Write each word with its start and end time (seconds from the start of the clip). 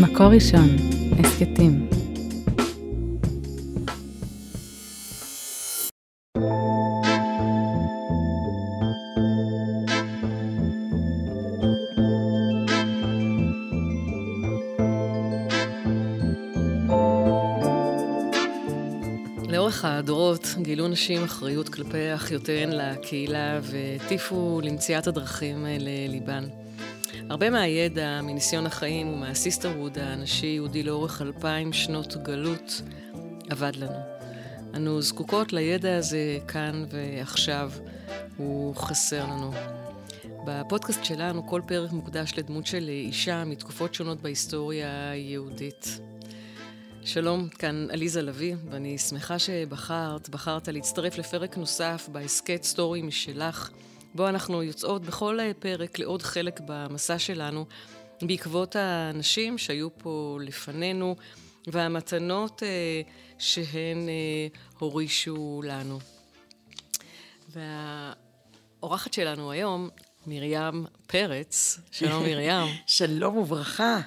מקור 0.00 0.26
ראשון, 0.26 0.68
הסכתים. 1.18 1.88
הדורות 19.86 20.54
גילו 20.62 20.88
נשים 20.88 21.24
אחריות 21.24 21.68
כלפי 21.68 22.14
אחיותיהן 22.14 22.72
לקהילה 22.72 23.60
והטיפו 23.62 24.60
למציאת 24.64 25.06
הדרכים 25.06 25.66
לליבן. 25.80 26.63
הרבה 27.30 27.50
מהידע, 27.50 28.20
מניסיון 28.22 28.66
החיים 28.66 29.08
ומהסיסטרwood 29.08 30.00
הנשי-יהודי 30.00 30.82
לאורך 30.82 31.22
אלפיים 31.22 31.72
שנות 31.72 32.16
גלות, 32.16 32.82
אבד 33.52 33.76
לנו. 33.76 33.98
אנו 34.74 35.02
זקוקות 35.02 35.52
לידע 35.52 35.96
הזה 35.96 36.38
כאן 36.48 36.84
ועכשיו, 36.90 37.72
הוא 38.36 38.76
חסר 38.76 39.24
לנו. 39.24 39.52
בפודקאסט 40.46 41.04
שלנו 41.04 41.46
כל 41.46 41.60
פרק 41.66 41.92
מוקדש 41.92 42.32
לדמות 42.36 42.66
של 42.66 42.88
אישה 42.88 43.44
מתקופות 43.44 43.94
שונות 43.94 44.22
בהיסטוריה 44.22 45.10
היהודית. 45.10 46.00
שלום, 47.04 47.48
כאן 47.48 47.86
עליזה 47.90 48.22
לביא, 48.22 48.54
ואני 48.70 48.98
שמחה 48.98 49.38
שבחרת, 49.38 50.28
בחרת 50.28 50.68
להצטרף 50.68 51.18
לפרק 51.18 51.56
נוסף 51.56 52.08
בהסכת 52.12 52.62
סטורי 52.62 53.02
משלך. 53.02 53.70
בו 54.14 54.28
אנחנו 54.28 54.62
יוצאות 54.62 55.02
בכל 55.02 55.38
פרק 55.58 55.98
לעוד 55.98 56.22
חלק 56.22 56.60
במסע 56.66 57.18
שלנו, 57.18 57.66
בעקבות 58.22 58.76
האנשים 58.76 59.58
שהיו 59.58 59.98
פה 59.98 60.38
לפנינו, 60.42 61.16
והמתנות 61.66 62.62
אה, 62.62 63.00
שהן 63.38 64.08
אה, 64.08 64.46
הורישו 64.78 65.62
לנו. 65.64 65.98
והאורחת 67.48 69.12
שלנו 69.12 69.50
היום, 69.50 69.88
מרים 70.26 70.86
פרץ. 71.06 71.78
שלום 71.90 72.22
מרים. 72.22 72.66
שלום 72.86 73.36
וברכה. 73.36 74.00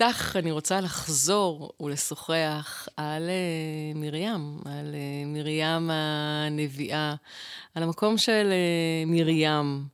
איתך 0.00 0.36
אני 0.36 0.50
רוצה 0.50 0.80
לחזור 0.80 1.72
ולשוחח 1.80 2.88
על 2.96 3.28
uh, 3.28 3.98
מרים, 3.98 4.58
על 4.64 4.94
uh, 4.94 5.26
מרים 5.26 5.90
הנביאה, 5.90 7.14
על 7.74 7.82
המקום 7.82 8.18
של 8.18 8.52
uh, 8.52 9.10
מרים, 9.10 9.84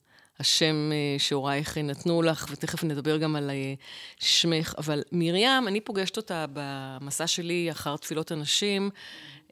השם 0.40 0.90
uh, 0.92 1.22
שהורייך 1.22 1.78
נתנו 1.78 2.22
לך, 2.22 2.46
ותכף 2.50 2.84
נדבר 2.84 3.16
גם 3.16 3.36
על 3.36 3.50
uh, 3.50 4.24
שמך. 4.24 4.74
אבל 4.78 5.02
מרים, 5.12 5.68
אני 5.68 5.80
פוגשת 5.80 6.16
אותה 6.16 6.44
במסע 6.52 7.26
שלי 7.26 7.68
אחר 7.70 7.96
תפילות 7.96 8.30
הנשים. 8.30 8.90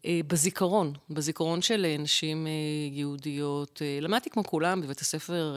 אה, 0.06 0.20
בזיכרון, 0.27 0.93
בזיכרון 1.11 1.62
של 1.62 1.87
אה, 1.89 1.97
נשים 1.98 2.47
אה, 2.47 2.53
יהודיות. 2.93 3.83
למדתי 4.01 4.31
כמו 4.31 4.45
כולם 4.45 4.81
בבית 4.81 5.01
הספר 5.01 5.57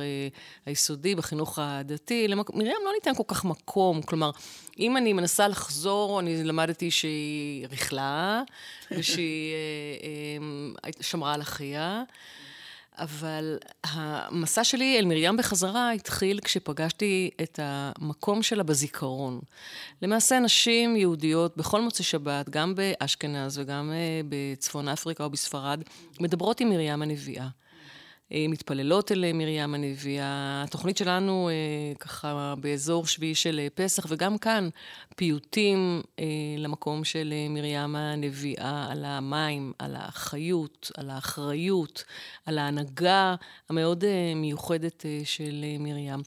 היסודי, 0.65 1.15
בחינוך 1.15 1.59
הדתי. 1.61 2.27
למרים 2.27 2.81
לא 2.85 2.91
ניתן 2.93 3.15
כל 3.15 3.23
כך 3.27 3.45
מקום, 3.45 4.01
כלומר, 4.01 4.31
אם 4.79 4.97
אני 4.97 5.13
מנסה 5.13 5.47
לחזור, 5.47 6.19
אני 6.19 6.43
למדתי 6.43 6.91
שהיא 6.91 7.67
ריכלה, 7.67 8.41
ושהיא 8.91 9.53
שמרה 11.01 11.33
על 11.33 11.41
אחיה. 11.41 12.03
אבל 12.97 13.57
המסע 13.83 14.63
שלי 14.63 14.99
אל 14.99 15.05
מרים 15.05 15.37
בחזרה 15.37 15.91
התחיל 15.91 16.39
כשפגשתי 16.39 17.29
את 17.43 17.59
המקום 17.63 18.43
שלה 18.43 18.63
בזיכרון. 18.63 19.39
למעשה 20.01 20.39
נשים 20.39 20.95
יהודיות 20.95 21.57
בכל 21.57 21.81
מוצאי 21.81 22.05
שבת, 22.05 22.49
גם 22.49 22.75
באשכנז 22.75 23.57
וגם 23.57 23.91
אה, 23.93 24.21
בצפון 24.29 24.87
אפריקה 24.87 25.23
או 25.23 25.29
בספרד, 25.29 25.83
מדברות 26.19 26.59
עם 26.59 26.69
מרים 26.69 27.01
הנביאה. 27.01 27.47
אה, 28.33 28.45
מתפללות 28.49 29.11
אל 29.11 29.33
מרים 29.33 29.73
הנביאה. 29.73 30.63
התוכנית 30.63 30.97
שלנו 30.97 31.49
אה, 31.49 31.95
ככה 31.99 32.53
באזור 32.59 33.07
שביעי 33.07 33.35
של 33.35 33.67
פסח, 33.75 34.05
וגם 34.09 34.37
כאן 34.37 34.69
פיוטים 35.15 36.01
אה, 36.19 36.25
למקום 36.57 37.03
של 37.03 37.33
מרים 37.49 37.95
הנביאה 37.95 38.87
על 38.91 39.05
המים, 39.05 39.73
על 39.79 39.95
החיות, 39.95 40.91
על 40.97 41.09
האחריות, 41.09 42.03
על 42.45 42.57
ההנהגה 42.57 43.35
המאוד 43.69 44.03
מיוחדת 44.35 45.05
של 45.23 45.65
מרים. 45.79 46.19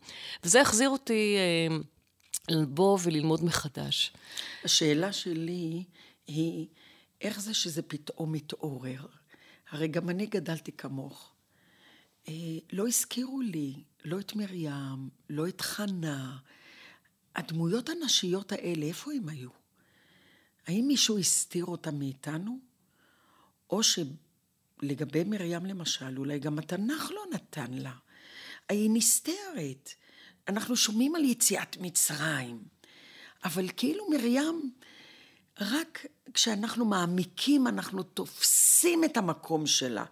וזה 0.45 0.61
החזיר 0.61 0.89
אותי 0.89 1.37
לבוא 2.49 2.99
וללמוד 3.03 3.45
מחדש. 3.45 4.13
השאלה 4.65 5.13
שלי 5.13 5.85
היא, 6.27 6.67
איך 7.21 7.41
זה 7.41 7.55
שזה 7.55 7.83
פתאום 7.83 8.33
מתעורר? 8.33 9.07
הרי 9.71 9.89
גם 9.89 10.11
אני 10.11 10.27
גדלתי 10.27 10.73
כמוך. 10.73 11.36
אה, 12.29 12.59
לא 12.73 12.89
הזכירו 12.89 13.41
לי, 13.41 13.75
לא 14.05 14.21
את 14.21 14.35
מרים, 14.35 15.09
לא 15.31 15.49
את 15.49 15.61
חנה. 15.61 16.37
הדמויות 17.37 17.89
הנשיות 17.89 18.53
האלה, 18.53 18.87
איפה 18.87 19.13
הם 19.13 19.29
היו? 19.29 19.51
האם 20.67 20.85
מישהו 20.87 21.19
הסתיר 21.19 21.65
אותם 21.65 21.99
מאיתנו? 21.99 22.59
או 23.71 23.81
שלגבי 23.83 25.25
מרים 25.25 25.67
למשל, 25.67 26.19
אולי 26.19 26.39
גם 26.39 26.59
התנ"ך 26.59 27.11
לא 27.11 27.23
נתן 27.33 27.73
לה. 27.73 27.93
היא 28.69 28.91
נסתרת. 28.95 29.91
אנחנו 30.49 30.77
שומעים 30.77 31.15
על 31.15 31.25
יציאת 31.25 31.77
מצרים, 31.81 32.63
אבל 33.45 33.69
כאילו 33.77 34.11
מרים, 34.11 34.71
רק 35.61 36.07
כשאנחנו 36.35 36.85
מעמיקים, 36.85 37.67
אנחנו 37.67 38.03
תופסים 38.03 39.05
את 39.05 39.17
המקום 39.17 39.67
שלה. 39.67 40.05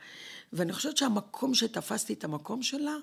ואני 0.54 0.72
חושבת 0.72 0.97
שהמקום 0.97 1.54
שתפסתי 1.54 2.12
את 2.12 2.25
המקום 2.25 2.62
שלה, 2.62 2.97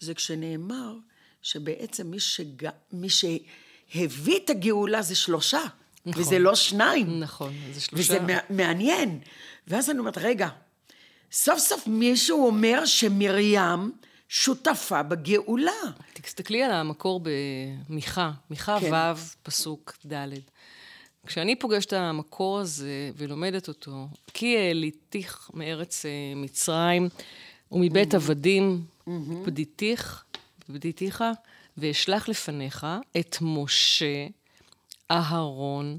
זה 0.00 0.14
כשנאמר 0.14 0.96
שבעצם 1.42 2.06
מי, 2.10 2.20
שג... 2.20 2.68
מי 2.92 3.08
שהביא 3.08 4.38
את 4.44 4.50
הגאולה 4.50 5.02
זה 5.02 5.14
שלושה. 5.14 5.60
נכון. 6.06 6.22
וזה 6.22 6.38
לא 6.38 6.54
שניים. 6.54 7.20
נכון, 7.20 7.52
זה 7.72 7.80
שלושה. 7.80 8.14
וזה 8.14 8.36
מעניין. 8.50 9.20
ואז 9.68 9.90
אני 9.90 9.98
אומרת, 9.98 10.18
רגע, 10.18 10.48
סוף 11.32 11.58
סוף 11.58 11.86
מישהו 11.86 12.46
אומר 12.46 12.86
שמרים 12.86 13.92
שותפה 14.28 15.02
בגאולה. 15.02 15.72
תסתכלי 16.12 16.62
על 16.62 16.70
המקור 16.70 17.20
במיכה, 17.88 18.32
מיכה 18.50 18.80
כן. 18.80 18.94
ו', 18.94 19.20
פסוק 19.42 19.96
ד'. 20.06 20.28
כשאני 21.26 21.56
פוגשת 21.56 21.88
את 21.88 21.92
המקור 21.92 22.58
הזה 22.58 23.10
ולומדת 23.16 23.68
אותו, 23.68 24.08
כי 24.34 24.58
העליתיך 24.58 25.50
מארץ 25.54 26.06
אה, 26.06 26.10
מצרים 26.36 27.08
ומבית 27.72 28.12
mm-hmm. 28.12 28.16
עבדים, 28.16 28.84
mm-hmm. 29.08 29.10
פדיתיך, 29.44 30.24
פדיתיך, 30.66 31.24
ואשלח 31.76 32.28
לפניך 32.28 32.86
את 33.16 33.36
משה, 33.40 34.26
אהרון 35.10 35.98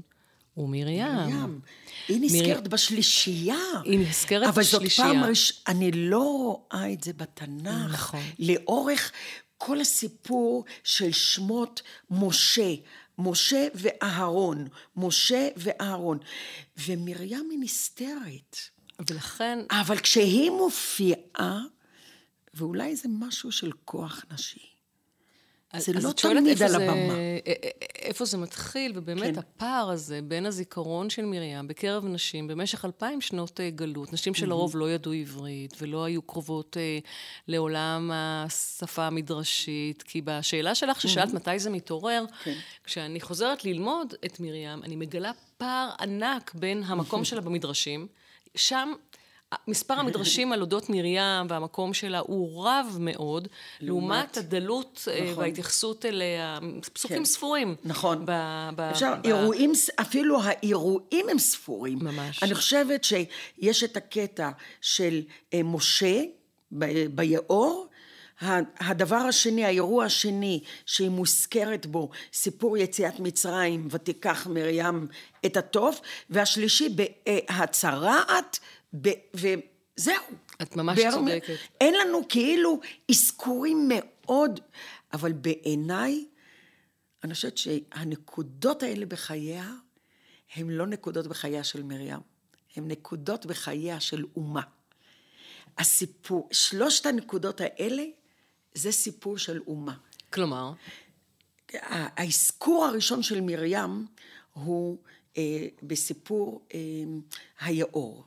ומרים. 0.56 1.06
מרים. 1.06 1.60
היא 2.08 2.20
נזכרת 2.20 2.60
מיר... 2.60 2.70
בשלישייה. 2.70 3.56
היא 3.84 3.98
נזכרת 3.98 4.48
אבל 4.48 4.62
בשלישייה. 4.62 5.10
אבל 5.10 5.16
זאת 5.16 5.22
פעם 5.22 5.30
ראשונה, 5.30 5.60
אני 5.68 5.92
לא 5.92 6.20
רואה 6.20 6.92
את 6.92 7.04
זה 7.04 7.12
בתנ"ך. 7.12 7.92
נכון. 7.92 8.20
לאורך 8.38 9.12
כל 9.58 9.80
הסיפור 9.80 10.64
של 10.84 11.12
שמות 11.12 11.82
משה. 12.10 12.74
משה 13.18 13.68
ואהרון, 13.74 14.68
משה 14.96 15.48
ואהרון. 15.56 16.18
ומרים 16.76 17.50
היא 17.50 17.58
נסתרת. 17.58 18.56
ולכן... 19.10 19.58
אבל 19.70 19.98
כשהיא 19.98 20.50
מופיעה, 20.50 21.60
ואולי 22.54 22.96
זה 22.96 23.08
משהו 23.08 23.52
של 23.52 23.72
כוח 23.84 24.24
נשי. 24.32 24.73
זה 25.78 25.92
לא 25.92 26.12
תמיד 26.12 26.62
על 26.62 26.74
הבמה. 26.74 27.14
אה, 27.14 27.38
אה, 27.46 27.52
אה, 27.64 27.70
איפה 27.98 28.24
זה 28.24 28.38
מתחיל, 28.38 28.92
ובאמת 28.94 29.34
כן. 29.34 29.38
הפער 29.38 29.90
הזה 29.90 30.20
בין 30.22 30.46
הזיכרון 30.46 31.10
של 31.10 31.24
מרים 31.24 31.68
בקרב 31.68 32.04
נשים 32.04 32.48
במשך 32.48 32.84
אלפיים 32.84 33.20
שנות 33.20 33.60
גלות, 33.74 34.12
נשים 34.12 34.34
שלרוב 34.34 34.76
לא 34.76 34.90
ידעו 34.90 35.12
עברית 35.12 35.74
ולא 35.80 36.04
היו 36.04 36.22
קרובות 36.22 36.76
לעולם 37.48 38.10
השפה 38.14 39.06
המדרשית, 39.06 40.02
כי 40.02 40.22
בשאלה 40.24 40.74
שלך 40.74 41.00
ששאלת 41.00 41.34
מתי 41.34 41.58
זה 41.58 41.70
מתעורר, 41.70 42.24
כן. 42.44 42.54
כשאני 42.84 43.20
חוזרת 43.20 43.64
ללמוד 43.64 44.14
את 44.24 44.40
מרים, 44.40 44.82
אני 44.82 44.96
מגלה 44.96 45.30
פער 45.58 45.90
ענק 46.00 46.54
בין 46.54 46.82
המקום 46.86 47.24
שלה 47.24 47.40
במדרשים, 47.40 48.06
שם 48.54 48.92
מספר 49.68 49.94
המדרשים 49.94 50.52
על 50.52 50.60
אודות 50.60 50.90
מרים 50.90 51.46
והמקום 51.48 51.94
שלה 51.94 52.18
הוא 52.18 52.66
רב 52.66 52.96
מאוד, 53.00 53.48
לעומת 53.80 54.36
הדלות 54.36 55.08
אה, 55.10 55.24
נכון. 55.24 55.38
וההתייחסות 55.38 56.04
אליה, 56.04 56.58
פסוקים 56.92 57.18
כן. 57.18 57.24
ספורים. 57.24 57.74
נכון. 57.84 58.26
ב, 58.26 58.30
ב, 58.76 58.80
אפשר, 58.80 59.14
ב... 59.22 59.26
אירועים, 59.26 59.72
אפילו 60.00 60.42
האירועים 60.42 61.28
הם 61.28 61.38
ספורים. 61.38 61.98
ממש. 62.02 62.42
אני 62.42 62.54
חושבת 62.54 63.04
שיש 63.04 63.84
את 63.84 63.96
הקטע 63.96 64.50
של 64.80 65.20
אה, 65.54 65.60
משה 65.62 66.22
ביאור, 67.10 67.88
הדבר 68.80 69.16
השני, 69.16 69.64
האירוע 69.64 70.04
השני 70.04 70.60
שהיא 70.86 71.10
מוזכרת 71.10 71.86
בו, 71.86 72.10
סיפור 72.32 72.78
יציאת 72.78 73.20
מצרים, 73.20 73.88
ותיקח 73.90 74.46
מרים 74.46 75.06
את 75.46 75.56
התוף, 75.56 76.00
והשלישי 76.30 76.96
בהצרעת, 78.94 79.64
וזהו. 79.96 80.22
את 80.62 80.76
ממש 80.76 80.98
צודקת. 81.10 81.54
אין 81.80 81.94
לנו 81.94 82.20
כאילו 82.28 82.80
אזכורים 83.10 83.88
מאוד, 83.88 84.60
אבל 85.12 85.32
בעיניי, 85.32 86.24
אני 87.24 87.34
חושבת 87.34 87.58
שהנקודות 87.58 88.82
האלה 88.82 89.06
בחייה, 89.06 89.72
הן 90.54 90.70
לא 90.70 90.86
נקודות 90.86 91.26
בחייה 91.26 91.64
של 91.64 91.82
מרים, 91.82 92.20
הן 92.76 92.88
נקודות 92.88 93.46
בחייה 93.46 94.00
של 94.00 94.24
אומה. 94.36 94.62
הסיפור, 95.78 96.48
שלושת 96.52 97.06
הנקודות 97.06 97.60
האלה, 97.60 98.04
זה 98.74 98.92
סיפור 98.92 99.38
של 99.38 99.60
אומה. 99.66 99.94
כלומר? 100.32 100.72
האזכור 101.72 102.84
הראשון 102.84 103.22
של 103.22 103.40
מרים 103.40 104.06
הוא 104.52 104.98
אה, 105.36 105.66
בסיפור 105.82 106.66
אה, 106.74 106.80
היאור, 107.60 108.24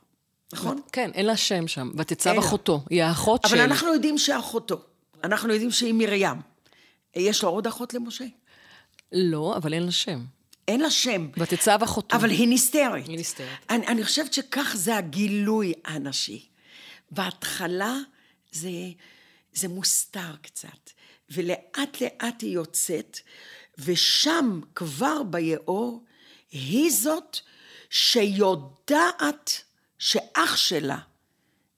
נכון? 0.52 0.80
כן, 0.92 1.10
אין 1.14 1.26
לה 1.26 1.36
שם 1.36 1.68
שם, 1.68 1.90
ותצב 1.96 2.34
אחותו, 2.38 2.84
היא 2.90 3.02
האחות 3.02 3.44
אבל 3.44 3.56
של... 3.56 3.62
אבל 3.62 3.70
אנחנו 3.70 3.94
יודעים 3.94 4.18
שאחותו, 4.18 4.80
אנחנו 5.24 5.52
יודעים 5.52 5.70
שהיא 5.70 5.94
מרים. 5.94 6.36
יש 7.14 7.42
לו 7.42 7.48
עוד 7.48 7.66
אחות 7.66 7.94
למשה? 7.94 8.24
לא, 9.12 9.56
אבל 9.56 9.72
אין 9.74 9.82
לה 9.82 9.92
שם. 9.92 10.24
אין 10.68 10.80
לה 10.80 10.90
שם. 10.90 11.28
ותצב 11.36 11.78
אחותו. 11.82 12.16
אבל 12.16 12.30
היא 12.30 12.48
נסתרת. 12.48 13.06
היא 13.06 13.18
נסתרת. 13.18 13.48
אני, 13.70 13.86
אני 13.86 14.04
חושבת 14.04 14.32
שכך 14.32 14.72
זה 14.76 14.96
הגילוי 14.96 15.72
הנשי. 15.84 16.46
בהתחלה 17.10 17.96
זה, 18.52 18.70
זה 19.52 19.68
מוסתר 19.68 20.36
קצת, 20.42 20.90
ולאט 21.30 22.00
לאט 22.00 22.42
היא 22.42 22.50
יוצאת, 22.50 23.18
ושם 23.78 24.60
כבר 24.74 25.22
ביאור 25.22 26.04
היא 26.50 26.90
זאת 26.90 27.38
שיודעת 27.90 29.62
שאח 29.98 30.56
שלה, 30.56 30.98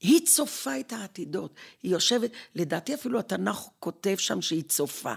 היא 0.00 0.26
צופה 0.26 0.80
את 0.80 0.92
העתידות. 0.92 1.54
היא 1.82 1.92
יושבת, 1.92 2.30
לדעתי 2.54 2.94
אפילו 2.94 3.18
התנ"ך 3.18 3.66
כותב 3.78 4.16
שם 4.18 4.42
שהיא 4.42 4.62
צופה. 4.62 5.14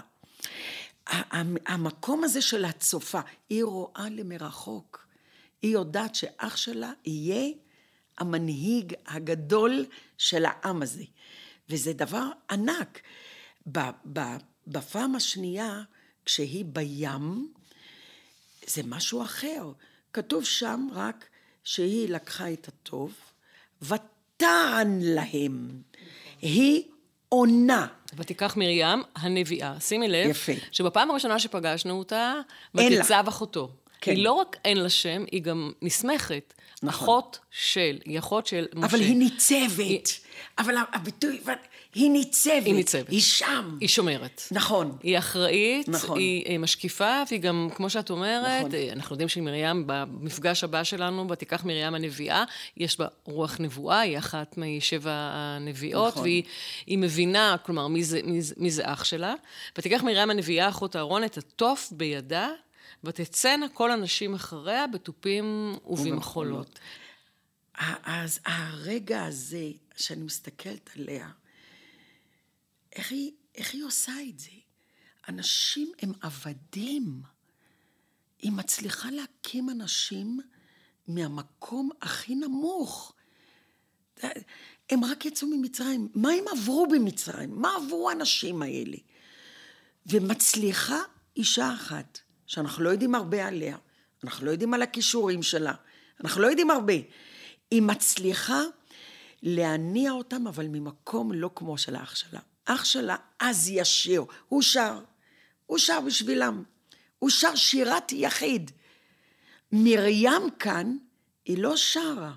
המקום 1.66 2.24
הזה 2.24 2.42
של 2.42 2.64
הצופה, 2.64 3.20
היא 3.48 3.64
רואה 3.64 4.08
למרחוק. 4.10 5.06
היא 5.62 5.72
יודעת 5.72 6.14
שאח 6.14 6.56
שלה 6.56 6.92
יהיה 7.04 7.52
המנהיג 8.18 8.94
הגדול 9.06 9.86
של 10.18 10.44
העם 10.44 10.82
הזה. 10.82 11.04
וזה 11.68 11.92
דבר 11.92 12.28
ענק. 12.50 13.00
בפעם 14.66 15.14
השנייה, 15.14 15.82
כשהיא 16.24 16.64
בים, 16.64 17.52
זה 18.66 18.82
משהו 18.84 19.22
אחר. 19.22 19.72
כתוב 20.12 20.44
שם 20.44 20.88
רק 20.92 21.28
שהיא 21.64 22.08
לקחה 22.08 22.52
את 22.52 22.68
הטוב, 22.68 23.12
ותען 23.82 24.98
להם. 25.02 25.68
היא 26.42 26.82
עונה. 27.28 27.86
ותיקח 28.16 28.56
מרים 28.56 29.02
הנביאה. 29.16 29.80
שימי 29.80 30.08
לב, 30.08 30.30
יפה. 30.30 30.52
שבפעם 30.72 31.10
הראשונה 31.10 31.38
שפגשנו 31.38 31.98
אותה, 31.98 32.34
ותצב 32.74 33.24
אחותו. 33.28 33.70
כן. 34.00 34.12
היא 34.12 34.24
לא 34.24 34.32
רק 34.32 34.56
אין 34.64 34.78
לה 34.78 34.88
שם, 34.88 35.24
היא 35.32 35.42
גם 35.42 35.72
נסמכת. 35.82 36.54
נכון. 36.82 37.04
אחות 37.04 37.38
של, 37.50 37.98
היא 38.04 38.18
אחות 38.18 38.46
של 38.46 38.66
משה. 38.74 38.86
אבל 38.86 39.00
היא 39.00 39.16
ניצבת. 39.16 39.78
היא... 39.78 39.98
אבל 40.58 40.74
הביטוי, 40.92 41.40
היא 41.94 42.10
ניצבת. 42.10 42.64
היא 42.64 42.74
ניצבת. 42.74 43.08
היא 43.08 43.20
שם. 43.20 43.76
היא 43.80 43.88
שומרת. 43.88 44.42
נכון. 44.50 44.98
היא 45.02 45.18
אחראית, 45.18 45.88
נכון. 45.88 46.18
היא 46.18 46.58
משקיפה, 46.58 47.22
והיא 47.28 47.40
גם, 47.40 47.68
כמו 47.74 47.90
שאת 47.90 48.10
אומרת, 48.10 48.66
נכון. 48.66 48.70
אנחנו 48.92 49.14
יודעים 49.14 49.28
שהיא 49.28 49.42
מרים, 49.42 49.84
במפגש 49.86 50.64
הבא 50.64 50.84
שלנו, 50.84 51.30
ותיקח 51.30 51.64
מרים 51.64 51.94
הנביאה, 51.94 52.44
יש 52.76 52.98
בה 52.98 53.06
רוח 53.24 53.56
נבואה, 53.60 54.00
היא 54.00 54.18
אחת 54.18 54.54
משבע 54.56 55.30
הנביאות, 55.34 56.12
נכון. 56.12 56.22
והיא 56.22 56.98
מבינה, 56.98 57.56
כלומר, 57.62 57.88
מי 57.88 58.04
זה, 58.04 58.20
מי, 58.24 58.40
מי 58.56 58.70
זה 58.70 58.82
אח 58.92 59.04
שלה. 59.04 59.34
ותיקח 59.78 60.02
מרים 60.02 60.30
הנביאה, 60.30 60.68
אחות 60.68 60.96
אהרון, 60.96 61.24
את 61.24 61.38
התוף 61.38 61.92
בידה. 61.92 62.48
ותצאנה 63.04 63.66
כל 63.68 63.90
הנשים 63.90 64.34
אחריה 64.34 64.86
בתופים 64.86 65.76
ובמחולות. 65.86 66.78
אז 68.04 68.40
הרגע 68.44 69.24
הזה, 69.24 69.70
שאני 69.96 70.22
מסתכלת 70.22 70.90
עליה, 70.96 71.28
איך 72.94 73.10
היא, 73.10 73.32
איך 73.54 73.74
היא 73.74 73.84
עושה 73.84 74.12
את 74.28 74.38
זה? 74.38 74.50
אנשים 75.28 75.92
הם 76.02 76.12
עבדים. 76.20 77.22
היא 78.38 78.52
מצליחה 78.52 79.10
להקים 79.10 79.70
אנשים 79.70 80.40
מהמקום 81.08 81.90
הכי 82.02 82.34
נמוך. 82.34 83.14
הם 84.90 85.04
רק 85.04 85.24
יצאו 85.24 85.48
ממצרים. 85.48 86.08
מה 86.14 86.30
הם 86.30 86.44
עברו 86.52 86.86
במצרים? 86.86 87.60
מה 87.60 87.76
עברו 87.76 88.10
האנשים 88.10 88.62
האלה? 88.62 88.96
ומצליחה 90.06 90.98
אישה 91.36 91.74
אחת 91.74 92.18
שאנחנו 92.46 92.84
לא 92.84 92.90
יודעים 92.90 93.14
הרבה 93.14 93.46
עליה, 93.46 93.76
אנחנו 94.24 94.46
לא 94.46 94.50
יודעים 94.50 94.74
על 94.74 94.82
הכישורים 94.82 95.42
שלה, 95.42 95.74
אנחנו 96.20 96.42
לא 96.42 96.46
יודעים 96.46 96.70
הרבה. 96.70 96.94
היא 97.70 97.82
מצליחה 97.82 98.60
להניע 99.42 100.12
אותם, 100.12 100.46
אבל 100.46 100.66
ממקום 100.68 101.32
לא 101.32 101.50
כמו 101.54 101.78
של 101.78 101.96
האח 101.96 102.14
שלה. 102.14 102.40
אח 102.64 102.84
שלה 102.84 103.16
אז 103.40 103.68
ישיר, 103.68 104.24
הוא 104.48 104.62
שר, 104.62 104.98
הוא 105.66 105.78
שר 105.78 106.00
בשבילם, 106.00 106.62
הוא 107.18 107.30
שר 107.30 107.54
שירת 107.54 108.12
יחיד. 108.12 108.70
מרים 109.72 110.50
כאן, 110.58 110.96
היא 111.44 111.58
לא 111.58 111.76
שרה, 111.76 112.32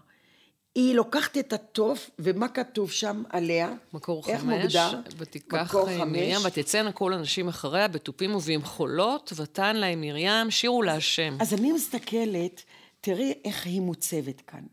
היא 0.76 0.96
לוקחת 0.96 1.38
את 1.38 1.54
התוף, 1.54 2.10
ומה 2.20 2.48
כתוב 2.48 2.92
שם 2.92 3.24
עליה? 3.30 3.74
מקור 3.94 4.24
איך 4.28 4.42
חמש. 4.42 4.54
איך 4.54 4.64
מוגדר? 4.64 5.02
ותיקח 5.18 5.76
מרים, 6.06 6.40
ותצאנה 6.46 6.92
כל 6.92 7.14
הנשים 7.14 7.48
אחריה 7.48 7.88
בתופים 7.88 8.36
ובמחולות, 8.36 9.34
ותן 9.36 9.76
להם 9.76 10.02
מרים, 10.02 10.52
שירו 10.52 10.84
להשם. 10.84 11.38
אז 11.40 11.54
אני 11.54 11.72
מסתכלת, 11.72 12.64
תראי 13.02 13.34
איך 13.46 13.66
היא 13.66 13.82
מוצבת 13.82 14.42
כאן. 14.42 14.64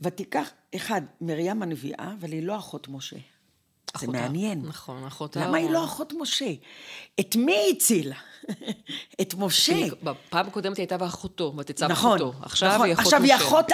ותיקח, 0.00 0.50
אחד, 0.76 1.02
מרים 1.20 1.62
הנביאה, 1.62 2.14
אבל 2.20 2.32
היא 2.32 2.42
לא 2.42 2.56
אחות 2.56 2.88
משה. 2.88 3.16
זה 4.00 4.06
מעניין. 4.06 4.62
נכון, 4.66 5.04
אחות 5.06 5.36
למה 5.36 5.58
היא 5.58 5.70
לא 5.70 5.84
אחות 5.84 6.12
משה? 6.18 6.52
את 7.20 7.36
מי 7.36 7.52
היא 7.52 7.76
הצילה? 7.76 8.16
את 9.20 9.34
משה. 9.38 9.86
בפעם 10.02 10.46
הקודמת 10.46 10.76
היא 10.76 10.82
הייתה 10.82 10.96
באחותו, 10.96 11.54
ותצא 11.58 11.86
נכון, 11.86 12.20
אחותו. 12.20 12.38
עכשיו 12.42 12.68
נכון, 12.74 12.86
היא 12.86 12.94
אחות 12.94 13.04
עכשיו 13.04 13.22
היא 13.22 13.34
אחות... 13.34 13.66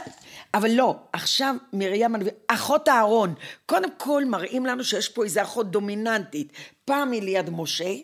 אבל 0.55 0.71
לא, 0.71 0.97
עכשיו 1.13 1.55
מרים 1.73 2.15
הנביא, 2.15 2.33
אחות 2.49 2.89
אהרון. 2.89 3.35
קודם 3.67 3.89
כל 3.99 4.25
מראים 4.25 4.67
לנו 4.67 4.85
שיש 4.85 5.09
פה 5.09 5.25
איזו 5.25 5.43
אחות 5.43 5.71
דומיננטית. 5.71 6.53
פעם 6.85 7.13
היא 7.13 7.23
ליד 7.23 7.51
משה, 7.51 7.95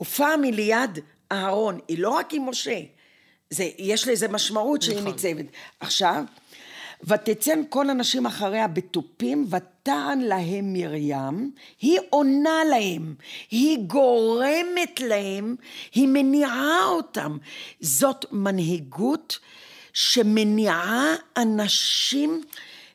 ופעם 0.00 0.42
היא 0.42 0.52
ליד 0.52 0.98
אהרון. 1.32 1.78
היא 1.88 1.98
לא 1.98 2.10
רק 2.10 2.34
עם 2.34 2.48
משה. 2.48 2.80
זה, 3.50 3.70
יש 3.78 4.08
לזה 4.08 4.28
משמעות 4.28 4.82
שהיא 4.82 4.96
נכון. 4.96 5.12
ניצבת. 5.12 5.44
עכשיו, 5.80 6.24
ותצאן 7.06 7.62
כל 7.68 7.90
הנשים 7.90 8.26
אחריה 8.26 8.68
בתופים, 8.68 9.46
ותען 9.50 10.20
להם 10.20 10.72
מרים, 10.72 11.50
היא 11.80 11.98
עונה 12.10 12.64
להם, 12.70 13.14
היא 13.50 13.78
גורמת 13.78 15.00
להם, 15.00 15.56
היא 15.94 16.08
מניעה 16.08 16.84
אותם. 16.88 17.38
זאת 17.80 18.26
מנהיגות 18.32 19.38
שמניעה 19.92 21.14
אנשים 21.36 22.42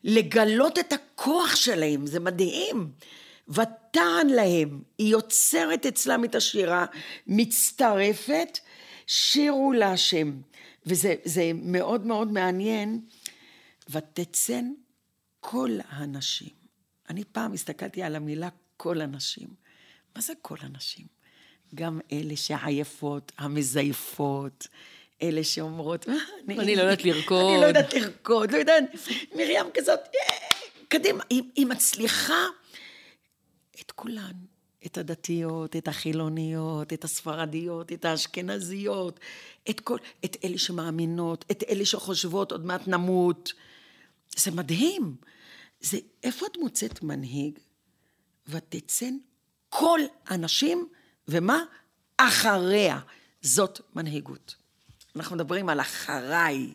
לגלות 0.03 0.79
את 0.79 0.93
הכוח 0.93 1.55
שלהם, 1.55 2.07
זה 2.07 2.19
מדהים. 2.19 2.91
ותען 3.49 4.29
להם, 4.29 4.81
היא 4.97 5.11
יוצרת 5.11 5.85
אצלם 5.85 6.23
את 6.23 6.35
השירה, 6.35 6.85
מצטרפת, 7.27 8.59
שירו 9.07 9.71
להשם. 9.71 10.31
וזה 10.85 11.51
מאוד 11.55 12.05
מאוד 12.05 12.31
מעניין. 12.31 12.99
ותצאן 13.91 14.71
כל 15.39 15.77
הנשים. 15.89 16.49
אני 17.09 17.23
פעם 17.23 17.53
הסתכלתי 17.53 18.03
על 18.03 18.15
המילה 18.15 18.49
כל 18.77 19.01
הנשים. 19.01 19.47
מה 20.15 20.21
זה 20.21 20.33
כל 20.41 20.57
הנשים? 20.59 21.07
גם 21.75 21.99
אלה 22.11 22.35
שעייפות, 22.35 23.31
המזייפות, 23.37 24.67
אלה 25.21 25.43
שאומרות, 25.43 26.09
אה, 26.09 26.13
אני, 26.47 26.59
אני 26.59 26.75
לא 26.75 26.81
יודעת 26.81 27.05
לרקוד. 27.05 27.51
אני 27.51 27.61
לא 27.61 27.65
יודעת 27.65 27.93
לרקוד, 27.93 28.51
לא 28.51 28.57
יודעת, 28.57 28.83
מרים 29.35 29.65
כזאת, 29.73 29.99
אה, 29.99 30.35
קדימה, 30.87 31.23
היא, 31.29 31.43
היא 31.55 31.65
מצליחה 31.65 32.45
את 33.81 33.91
כולן, 33.91 34.31
את 34.85 34.97
הדתיות, 34.97 35.75
את 35.75 35.87
החילוניות, 35.87 36.93
את 36.93 37.03
הספרדיות, 37.03 37.91
את 37.91 38.05
האשכנזיות, 38.05 39.19
את 39.69 39.79
כל, 39.79 39.97
את 40.25 40.37
אלה 40.43 40.57
שמאמינות, 40.57 41.45
את 41.51 41.63
אלה 41.69 41.85
שחושבות 41.85 42.51
עוד 42.51 42.65
מעט 42.65 42.87
נמות. 42.87 43.53
זה 44.37 44.51
מדהים. 44.51 45.15
זה, 45.79 45.97
איפה 46.23 46.45
את 46.45 46.57
מוצאת 46.57 47.03
מנהיג 47.03 47.59
ותצאן 48.47 49.17
כל 49.69 49.99
הנשים, 50.27 50.87
ומה? 51.27 51.63
אחריה. 52.17 52.99
זאת 53.41 53.81
מנהיגות. 53.95 54.55
אנחנו 55.15 55.35
מדברים 55.35 55.69
על 55.69 55.81
אחריי. 55.81 56.73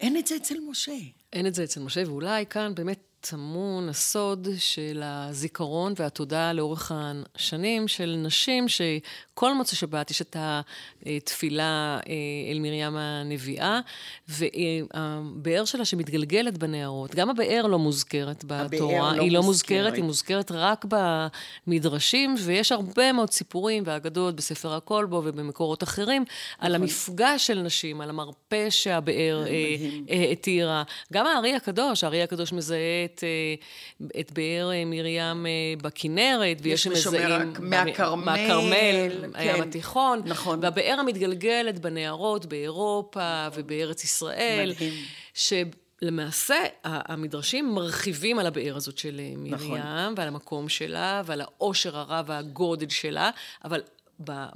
אין 0.00 0.16
את 0.16 0.26
זה 0.26 0.36
אצל 0.36 0.60
משה. 0.60 0.96
אין 1.32 1.46
את 1.46 1.54
זה 1.54 1.64
אצל 1.64 1.80
משה, 1.80 2.02
ואולי 2.06 2.46
כאן 2.46 2.74
באמת 2.74 3.11
טמון 3.30 3.88
הסוד 3.88 4.48
של 4.58 5.00
הזיכרון 5.04 5.92
והתודה 5.96 6.52
לאורך 6.52 6.92
השנים 6.94 7.88
של 7.88 8.14
נשים 8.18 8.66
שכל 8.68 9.54
מוצא 9.54 9.76
שבת 9.76 10.10
יש 10.10 10.22
את 10.22 10.36
התפילה 11.06 12.00
אה, 12.08 12.12
אל 12.52 12.58
מרים 12.58 12.96
הנביאה, 12.96 13.80
והבאר 14.28 15.64
שלה 15.64 15.84
שמתגלגלת 15.84 16.58
בנהרות. 16.58 17.14
גם 17.14 17.30
הבאר 17.30 17.66
לא 17.66 17.78
מוזכרת 17.78 18.44
בתורה, 18.44 19.16
לא 19.16 19.22
היא 19.22 19.32
לא 19.32 19.42
מוזכרת, 19.42 19.94
היא 19.94 20.04
מוזכרת 20.04 20.52
רק 20.54 20.84
במדרשים, 21.66 22.34
ויש 22.44 22.72
הרבה 22.72 23.12
מאוד 23.12 23.30
סיפורים 23.30 23.82
ואגדות 23.86 24.36
בספר 24.36 24.74
הכל 24.74 25.06
בו 25.06 25.22
ובמקורות 25.24 25.82
אחרים, 25.82 26.22
נכון. 26.22 26.66
על 26.66 26.74
המפגש 26.74 27.46
של 27.46 27.62
נשים, 27.62 28.00
על 28.00 28.10
המרפא 28.10 28.70
שהבאר 28.70 29.44
התירה. 30.32 30.78
אה, 30.78 30.82
גם 31.12 31.26
הארי 31.26 31.54
הקדוש, 31.54 32.04
הארי 32.04 32.22
הקדוש 32.22 32.52
מזהה 32.52 33.11
את, 33.14 33.24
אה, 33.24 33.54
את 34.20 34.32
באר 34.32 34.70
אה, 34.72 34.84
מרים 34.84 35.46
אה, 35.46 35.74
בכנרת, 35.82 36.56
ויש 36.62 36.82
שמזהים... 36.82 37.52
מהכרמל. 37.58 38.24
מהכרמל, 38.24 39.10
כן. 39.22 39.30
הים 39.34 39.62
התיכון. 39.62 40.22
נכון. 40.24 40.58
והבאר 40.62 40.96
המתגלגלת 40.98 41.78
בנהרות 41.78 42.46
באירופה 42.46 43.48
ובארץ 43.54 44.04
ישראל. 44.04 44.72
מדהים. 44.74 44.92
שלמעשה, 45.34 46.56
המדרשים 46.84 47.74
מרחיבים 47.74 48.38
על 48.38 48.46
הבאר 48.46 48.76
הזאת 48.76 48.98
של 48.98 49.20
מרים, 49.36 49.54
נכון. 49.54 50.14
ועל 50.16 50.28
המקום 50.28 50.68
שלה, 50.68 51.22
ועל 51.26 51.40
העושר 51.40 51.96
הרב 51.96 52.24
והגודל 52.28 52.88
שלה, 52.88 53.30
אבל 53.64 53.80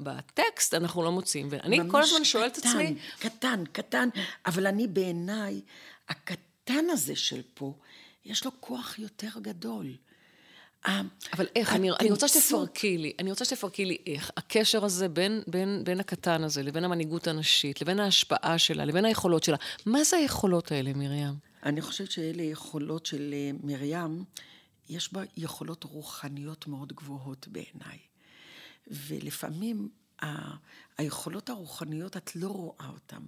בטקסט 0.00 0.74
אנחנו 0.74 1.02
לא 1.02 1.12
מוצאים. 1.12 1.48
ואני 1.50 1.78
כל 1.90 2.02
הזמן 2.02 2.24
שואלת 2.24 2.58
את 2.58 2.64
עצמי... 2.64 2.94
קטן, 3.18 3.64
קטן, 3.72 4.08
אבל 4.46 4.66
אני 4.66 4.86
בעיניי, 4.86 5.60
הקטן 6.08 6.90
הזה 6.90 7.16
של 7.16 7.42
פה, 7.54 7.72
יש 8.26 8.44
לו 8.44 8.50
כוח 8.60 8.98
יותר 8.98 9.28
גדול. 9.42 9.96
אבל 11.32 11.46
איך, 11.56 11.72
אני, 11.72 11.90
אני 12.00 12.10
רוצה 12.10 12.28
שתפרקי 12.28 12.98
לי, 12.98 13.12
אני 13.18 13.30
רוצה 13.30 13.44
שתפרקי 13.44 13.84
לי 13.84 13.98
איך 14.06 14.30
הקשר 14.36 14.84
הזה 14.84 15.08
בין, 15.08 15.42
בין, 15.46 15.84
בין 15.84 16.00
הקטן 16.00 16.44
הזה 16.44 16.62
לבין 16.62 16.84
המנהיגות 16.84 17.26
הנשית, 17.26 17.80
לבין 17.82 18.00
ההשפעה 18.00 18.58
שלה, 18.58 18.84
לבין 18.84 19.04
היכולות 19.04 19.44
שלה. 19.44 19.56
מה 19.86 20.04
זה 20.04 20.16
היכולות 20.16 20.72
האלה, 20.72 20.92
מרים? 20.94 21.34
אני 21.62 21.80
חושבת 21.80 22.10
שאלה 22.10 22.42
יכולות 22.42 23.06
של 23.06 23.34
אה, 23.34 23.50
מרים, 23.62 24.24
יש 24.88 25.12
בה 25.12 25.22
יכולות 25.36 25.84
רוחניות 25.84 26.66
מאוד 26.66 26.92
גבוהות 26.92 27.48
בעיניי. 27.48 27.98
ולפעמים 28.86 29.88
היכולות 30.98 31.50
הרוחניות, 31.50 32.16
את 32.16 32.36
לא 32.36 32.48
רואה 32.48 32.88
אותן. 32.88 33.22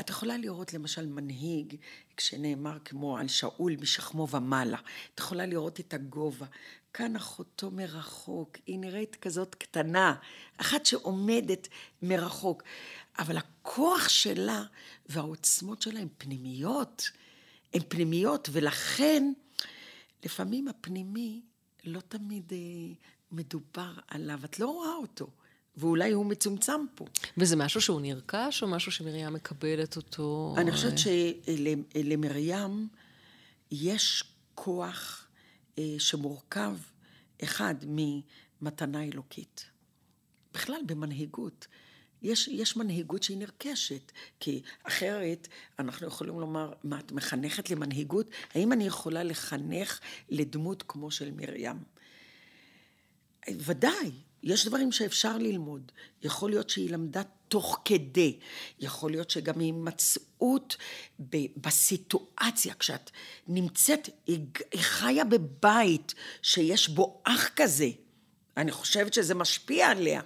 את 0.00 0.10
יכולה 0.10 0.36
לראות 0.36 0.74
למשל 0.74 1.06
מנהיג, 1.06 1.76
כשנאמר 2.16 2.78
כמו 2.84 3.18
על 3.18 3.28
שאול 3.28 3.76
משכמו 3.80 4.28
ומעלה. 4.30 4.78
את 5.14 5.20
יכולה 5.20 5.46
לראות 5.46 5.80
את 5.80 5.94
הגובה. 5.94 6.46
כאן 6.92 7.16
אחותו 7.16 7.70
מרחוק, 7.70 8.56
היא 8.66 8.78
נראית 8.78 9.16
כזאת 9.16 9.54
קטנה, 9.54 10.14
אחת 10.56 10.86
שעומדת 10.86 11.68
מרחוק. 12.02 12.62
אבל 13.18 13.36
הכוח 13.36 14.08
שלה 14.08 14.64
והעוצמות 15.06 15.82
שלה 15.82 16.00
הן 16.00 16.08
פנימיות. 16.18 17.10
הן 17.74 17.82
פנימיות, 17.88 18.48
ולכן 18.52 19.32
לפעמים 20.24 20.68
הפנימי 20.68 21.42
לא 21.84 22.00
תמיד 22.00 22.52
אה, 22.52 22.58
מדובר 23.32 23.92
עליו, 24.08 24.40
את 24.44 24.58
לא 24.58 24.66
רואה 24.66 24.94
אותו. 24.94 25.30
ואולי 25.76 26.12
הוא 26.12 26.26
מצומצם 26.26 26.80
פה. 26.94 27.04
וזה 27.36 27.56
משהו 27.56 27.80
שהוא 27.80 28.00
נרכש, 28.00 28.62
או 28.62 28.68
משהו 28.68 28.92
שמרים 28.92 29.32
מקבלת 29.32 29.96
אותו? 29.96 30.54
אני 30.58 30.72
חושבת 30.72 30.94
שלמרים 30.98 32.88
יש 33.70 34.24
כוח 34.54 35.26
אה, 35.78 35.94
שמורכב, 35.98 36.76
אחד, 37.44 37.74
ממתנה 37.82 39.04
אלוקית. 39.04 39.66
בכלל, 40.54 40.80
במנהיגות. 40.86 41.66
יש, 42.22 42.48
יש 42.48 42.76
מנהיגות 42.76 43.22
שהיא 43.22 43.38
נרכשת, 43.38 44.12
כי 44.40 44.62
אחרת 44.82 45.48
אנחנו 45.78 46.06
יכולים 46.06 46.40
לומר, 46.40 46.72
מה, 46.84 46.98
את 46.98 47.12
מחנכת 47.12 47.70
למנהיגות? 47.70 48.30
האם 48.54 48.72
אני 48.72 48.86
יכולה 48.86 49.22
לחנך 49.22 50.00
לדמות 50.28 50.84
כמו 50.88 51.10
של 51.10 51.30
מרים? 51.30 51.76
ודאי, 53.50 54.12
יש 54.46 54.66
דברים 54.66 54.92
שאפשר 54.92 55.38
ללמוד. 55.38 55.92
יכול 56.22 56.50
להיות 56.50 56.70
שהיא 56.70 56.90
למדה 56.90 57.22
תוך 57.48 57.80
כדי. 57.84 58.38
יכול 58.80 59.10
להיות 59.10 59.30
שגם 59.30 59.60
הימצאות 59.60 60.76
בסיטואציה, 61.56 62.74
כשאת 62.74 63.10
נמצאת, 63.48 64.08
היא, 64.26 64.38
היא 64.72 64.80
חיה 64.80 65.24
בבית 65.24 66.14
שיש 66.42 66.88
בו 66.88 67.20
אח 67.24 67.50
כזה. 67.56 67.88
אני 68.56 68.72
חושבת 68.72 69.14
שזה 69.14 69.34
משפיע 69.34 69.88
עליה. 69.88 70.20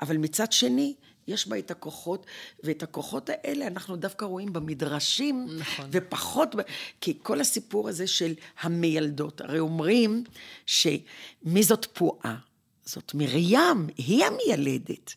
אבל 0.00 0.16
מצד 0.16 0.52
שני, 0.52 0.94
יש 1.26 1.48
בה 1.48 1.58
את 1.58 1.70
הכוחות, 1.70 2.26
ואת 2.64 2.82
הכוחות 2.82 3.30
האלה 3.32 3.66
אנחנו 3.66 3.96
דווקא 3.96 4.24
רואים 4.24 4.52
במדרשים, 4.52 5.46
נכון. 5.58 5.88
ופחות, 5.92 6.54
כי 7.00 7.18
כל 7.22 7.40
הסיפור 7.40 7.88
הזה 7.88 8.06
של 8.06 8.34
המיילדות, 8.60 9.40
הרי 9.40 9.58
אומרים 9.58 10.24
שמי 10.66 11.62
זאת 11.62 11.86
פועה? 11.92 12.49
זאת 12.84 13.14
מרים, 13.14 13.86
היא 13.96 14.24
המיילדת. 14.24 15.14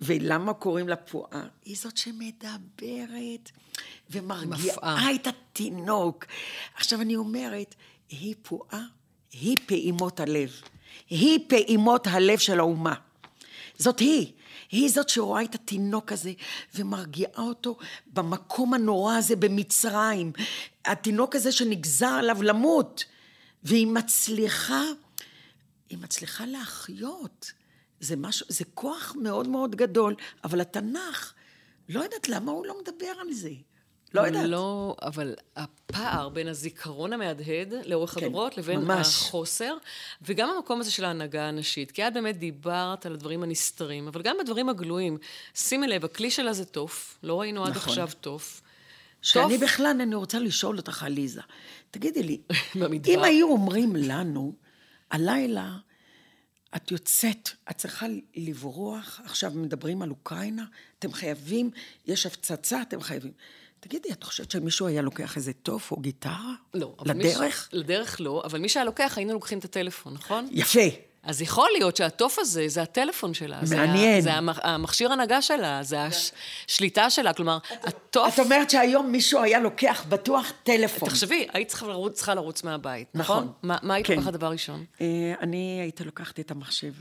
ולמה 0.00 0.54
קוראים 0.54 0.88
לה 0.88 0.96
פועה? 0.96 1.44
היא 1.64 1.76
זאת 1.76 1.96
שמדברת 1.96 3.50
ומרגיעה 4.10 5.14
את 5.14 5.26
התינוק. 5.26 6.24
עכשיו 6.74 7.00
אני 7.00 7.16
אומרת, 7.16 7.74
היא 8.08 8.34
פועה, 8.42 8.82
היא 9.32 9.56
פעימות 9.66 10.20
הלב. 10.20 10.52
היא 11.10 11.38
פעימות 11.48 12.06
הלב 12.06 12.38
של 12.38 12.58
האומה. 12.58 12.94
זאת 13.78 13.98
היא. 13.98 14.32
היא 14.70 14.88
זאת 14.88 15.08
שרואה 15.08 15.42
את 15.42 15.54
התינוק 15.54 16.12
הזה 16.12 16.32
ומרגיעה 16.74 17.42
אותו 17.42 17.76
במקום 18.06 18.74
הנורא 18.74 19.14
הזה 19.16 19.36
במצרים. 19.36 20.32
התינוק 20.84 21.36
הזה 21.36 21.52
שנגזר 21.52 22.06
עליו 22.06 22.42
למות. 22.42 23.04
והיא 23.62 23.86
מצליחה 23.86 24.82
היא 25.88 25.98
מצליחה 25.98 26.46
להחיות. 26.46 27.52
זה 28.00 28.16
משהו, 28.16 28.46
זה 28.48 28.64
כוח 28.74 29.16
מאוד 29.20 29.48
מאוד 29.48 29.76
גדול, 29.76 30.14
אבל 30.44 30.60
התנ"ך, 30.60 31.32
לא 31.88 32.00
יודעת 32.00 32.28
למה 32.28 32.52
הוא 32.52 32.66
לא 32.66 32.74
מדבר 32.82 33.12
על 33.20 33.32
זה. 33.32 33.50
לא 34.14 34.20
יודעת. 34.20 34.48
לא, 34.48 34.96
אבל 35.02 35.34
הפער 35.56 36.28
בין 36.28 36.48
הזיכרון 36.48 37.12
המהדהד 37.12 37.74
לאורך 37.84 38.10
כן, 38.10 38.26
הדורות 38.26 38.58
לבין 38.58 38.80
ממש. 38.80 39.06
החוסר, 39.06 39.76
וגם 40.22 40.48
המקום 40.48 40.80
הזה 40.80 40.90
של 40.90 41.04
ההנהגה 41.04 41.48
הנשית. 41.48 41.90
כי 41.90 42.08
את 42.08 42.12
באמת 42.14 42.38
דיברת 42.38 43.06
על 43.06 43.12
הדברים 43.12 43.42
הנסתרים, 43.42 44.08
אבל 44.08 44.22
גם 44.22 44.36
בדברים 44.40 44.68
הגלויים. 44.68 45.18
שימי 45.54 45.86
לב, 45.86 46.04
הכלי 46.04 46.30
שלה 46.30 46.52
זה 46.52 46.64
תוף, 46.64 47.18
לא 47.22 47.40
ראינו 47.40 47.64
עד 47.64 47.70
נכון. 47.70 47.88
עכשיו 47.88 48.08
תוף. 48.20 48.62
שאני 49.22 49.58
תוף... 49.58 49.62
בכלל, 49.62 49.96
אני 50.00 50.14
רוצה 50.14 50.38
לשאול 50.38 50.76
אותך, 50.76 51.02
עליזה, 51.02 51.40
תגידי 51.90 52.22
לי, 52.22 52.40
אם 53.08 53.24
היו 53.24 53.48
אומרים 53.48 53.96
לנו, 53.96 54.52
הלילה 55.10 55.76
את 56.76 56.90
יוצאת, 56.90 57.50
את 57.70 57.76
צריכה 57.76 58.06
לברוח, 58.36 59.20
עכשיו 59.24 59.52
מדברים 59.54 60.02
על 60.02 60.10
אוקראינה, 60.10 60.64
אתם 60.98 61.12
חייבים, 61.12 61.70
יש 62.06 62.26
הפצצה, 62.26 62.82
אתם 62.82 63.00
חייבים. 63.00 63.32
תגידי, 63.80 64.12
את 64.12 64.24
חושבת 64.24 64.50
שמישהו 64.50 64.86
היה 64.86 65.02
לוקח 65.02 65.36
איזה 65.36 65.52
טוף 65.52 65.90
או 65.90 65.96
גיטרה? 65.96 66.54
לא. 66.74 66.96
לדרך? 67.04 67.68
מש... 67.72 67.78
לדרך 67.78 68.20
לא, 68.20 68.42
אבל 68.44 68.58
מי 68.58 68.68
שהיה 68.68 68.84
לוקח, 68.84 69.14
היינו 69.16 69.32
לוקחים 69.32 69.58
את 69.58 69.64
הטלפון, 69.64 70.14
נכון? 70.14 70.48
יפה. 70.50 71.07
אז 71.28 71.42
יכול 71.42 71.68
להיות 71.72 71.96
שהתוף 71.96 72.38
הזה, 72.38 72.64
זה 72.68 72.82
הטלפון 72.82 73.34
שלה. 73.34 73.60
מעניין. 73.70 74.20
זה, 74.20 74.30
זה 74.30 74.36
המכשיר 74.62 75.12
הנהגה 75.12 75.42
שלה, 75.42 75.82
זה 75.82 75.98
השליטה 76.66 77.10
שלה, 77.10 77.32
כלומר, 77.32 77.58
התוף... 77.82 78.34
את 78.34 78.38
אומרת 78.38 78.70
שהיום 78.70 79.12
מישהו 79.12 79.42
היה 79.42 79.60
לוקח 79.60 80.04
בטוח 80.08 80.52
טלפון. 80.62 81.08
תחשבי, 81.08 81.46
היית 81.52 81.68
צריכה 81.68 81.86
לרוץ, 81.86 82.12
צריכה 82.12 82.34
לרוץ 82.34 82.64
מהבית, 82.64 83.08
נכון? 83.14 83.36
נכון. 83.36 83.52
מה, 83.62 83.76
מה 83.82 83.94
היית 83.94 84.06
כן. 84.06 84.14
לוקחת 84.16 84.32
דבר 84.32 84.50
ראשון? 84.50 84.84
אה, 85.00 85.34
אני 85.40 85.78
הייתי 85.82 86.04
לוקחת 86.04 86.40
את 86.40 86.50
המחשב. 86.50 86.92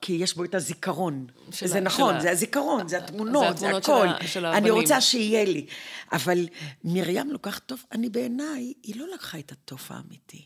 כי 0.00 0.12
יש 0.12 0.36
בו 0.36 0.44
את 0.44 0.54
הזיכרון. 0.54 1.26
שלה, 1.50 1.68
זה 1.68 1.80
נכון, 1.80 2.14
שלה. 2.14 2.22
זה 2.22 2.30
הזיכרון, 2.30 2.88
זה 2.88 2.98
התמונות, 2.98 3.42
זה, 3.42 3.66
התמונות 3.66 3.84
זה 3.84 3.92
הכל. 3.92 4.08
של, 4.20 4.26
של 4.26 4.46
אני 4.46 4.70
רוצה 4.70 5.00
שיהיה 5.00 5.44
לי. 5.44 5.66
אבל 6.12 6.48
מרים 6.84 7.30
לוקחת 7.30 7.66
טוף, 7.66 7.84
אני 7.92 8.08
בעיניי, 8.08 8.72
היא 8.82 9.00
לא 9.00 9.06
לקחה 9.14 9.38
את 9.38 9.52
הטוף 9.52 9.92
האמיתי. 9.92 10.44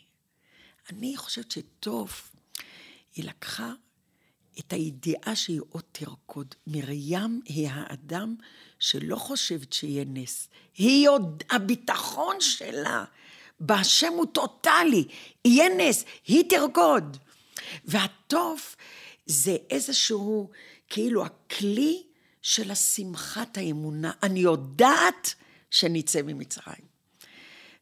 אני 0.93 1.17
חושבת 1.17 1.51
שטוף 1.51 2.36
היא 3.17 3.25
לקחה 3.25 3.73
את 4.59 4.73
הידיעה 4.73 5.37
שהיא 5.37 5.61
עוד 5.69 5.83
תרקוד. 5.93 6.55
מרים 6.67 7.41
היא 7.45 7.69
האדם 7.73 8.35
שלא 8.79 9.17
חושבת 9.17 9.73
שיהיה 9.73 10.05
נס. 10.07 10.49
היא 10.77 11.09
עוד, 11.09 11.43
הביטחון 11.51 12.37
שלה 12.41 13.05
בהשם 13.61 14.13
הוא 14.13 14.27
טוטאלי. 14.27 15.05
יהיה 15.45 15.69
נס, 15.79 16.05
היא 16.27 16.45
תרקוד. 16.49 17.17
והתוף 17.85 18.77
זה 19.27 19.57
איזשהו, 19.71 20.51
כאילו, 20.89 21.25
הכלי 21.25 22.03
של 22.43 22.71
השמחת 22.71 23.59
האמונה. 23.59 24.13
אני 24.23 24.41
יודעת 24.41 25.35
שנצא 25.71 26.23
ממצרים. 26.23 26.96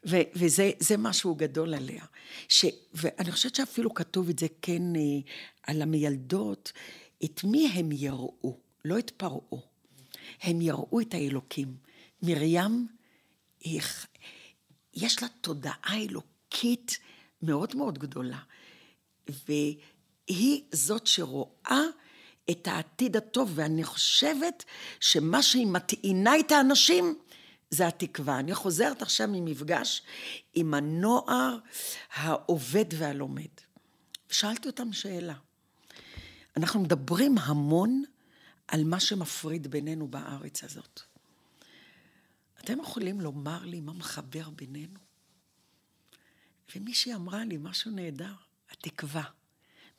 ו- 0.07 0.29
וזה 0.35 0.97
משהו 0.99 1.35
גדול 1.35 1.75
עליה. 1.75 2.05
ש- 2.49 2.65
ואני 2.95 3.33
חושבת 3.33 3.55
שאפילו 3.55 3.95
כתוב 3.95 4.29
את 4.29 4.39
זה 4.39 4.47
כן 4.63 4.97
אה, 4.97 5.01
על 5.63 5.83
המילדות, 5.83 6.73
את 7.25 7.45
מי 7.45 7.69
הם 7.69 7.93
יראו, 7.93 8.59
לא 8.85 8.99
את 8.99 9.11
פרעה. 9.11 9.61
הם 10.43 10.61
יראו 10.61 11.01
את 11.01 11.15
האלוקים. 11.15 11.77
מרים, 12.23 12.87
היא, 13.61 13.81
יש 14.95 15.23
לה 15.23 15.29
תודעה 15.41 15.95
אלוקית 15.95 16.99
מאוד 17.43 17.77
מאוד 17.77 17.99
גדולה. 17.99 18.39
והיא 19.29 20.63
זאת 20.73 21.07
שרואה 21.07 21.83
את 22.51 22.69
העתיד 22.69 23.17
הטוב, 23.17 23.53
ואני 23.55 23.85
חושבת 23.85 24.65
שמה 25.01 25.43
שהיא 25.43 25.67
מטעינה 25.67 26.39
את 26.39 26.53
האנשים, 26.53 27.19
זה 27.71 27.87
התקווה. 27.87 28.39
אני 28.39 28.55
חוזרת 28.55 29.03
עכשיו 29.03 29.29
ממפגש 29.33 30.03
עם 30.55 30.75
הנוער 30.75 31.59
העובד 32.15 32.85
והלומד. 32.99 33.51
שאלתי 34.31 34.69
אותם 34.69 34.93
שאלה. 34.93 35.35
אנחנו 36.57 36.81
מדברים 36.81 37.39
המון 37.39 38.05
על 38.69 38.85
מה 38.85 39.01
שמפריד 39.01 39.69
בינינו 39.69 40.09
בארץ 40.09 40.65
הזאת. 40.65 41.01
אתם 42.61 42.81
יכולים 42.81 43.21
לומר 43.21 43.65
לי 43.65 43.81
מה 43.81 43.93
מחבר 43.93 44.51
בינינו? 44.51 44.99
ומישהי 46.77 47.15
אמרה 47.15 47.45
לי 47.45 47.57
משהו 47.61 47.91
נהדר, 47.91 48.35
התקווה. 48.71 49.25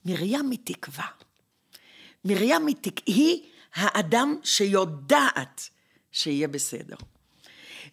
מרים 0.06 0.50
היא 0.52 0.60
תקווה. 0.64 1.08
מרים 2.26 2.68
היא, 2.68 2.76
תק... 2.82 3.02
היא 3.06 3.44
האדם 3.74 4.40
שיודעת 4.44 5.70
שיהיה 6.12 6.48
בסדר. 6.48 6.96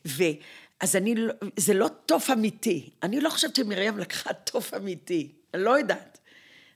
ואז 0.04 0.96
אני, 0.96 1.14
לא, 1.14 1.34
זה 1.56 1.75
לא 1.75 1.88
תוף 2.06 2.30
אמיתי. 2.30 2.90
אני 3.02 3.20
לא 3.20 3.30
חושבת 3.30 3.56
שמרים 3.56 3.99
לקחה 3.99 4.32
תוף 4.32 4.75
אמיתי. 4.75 5.32
אני 5.54 5.62
לא 5.62 5.78
יודעת. 5.78 6.18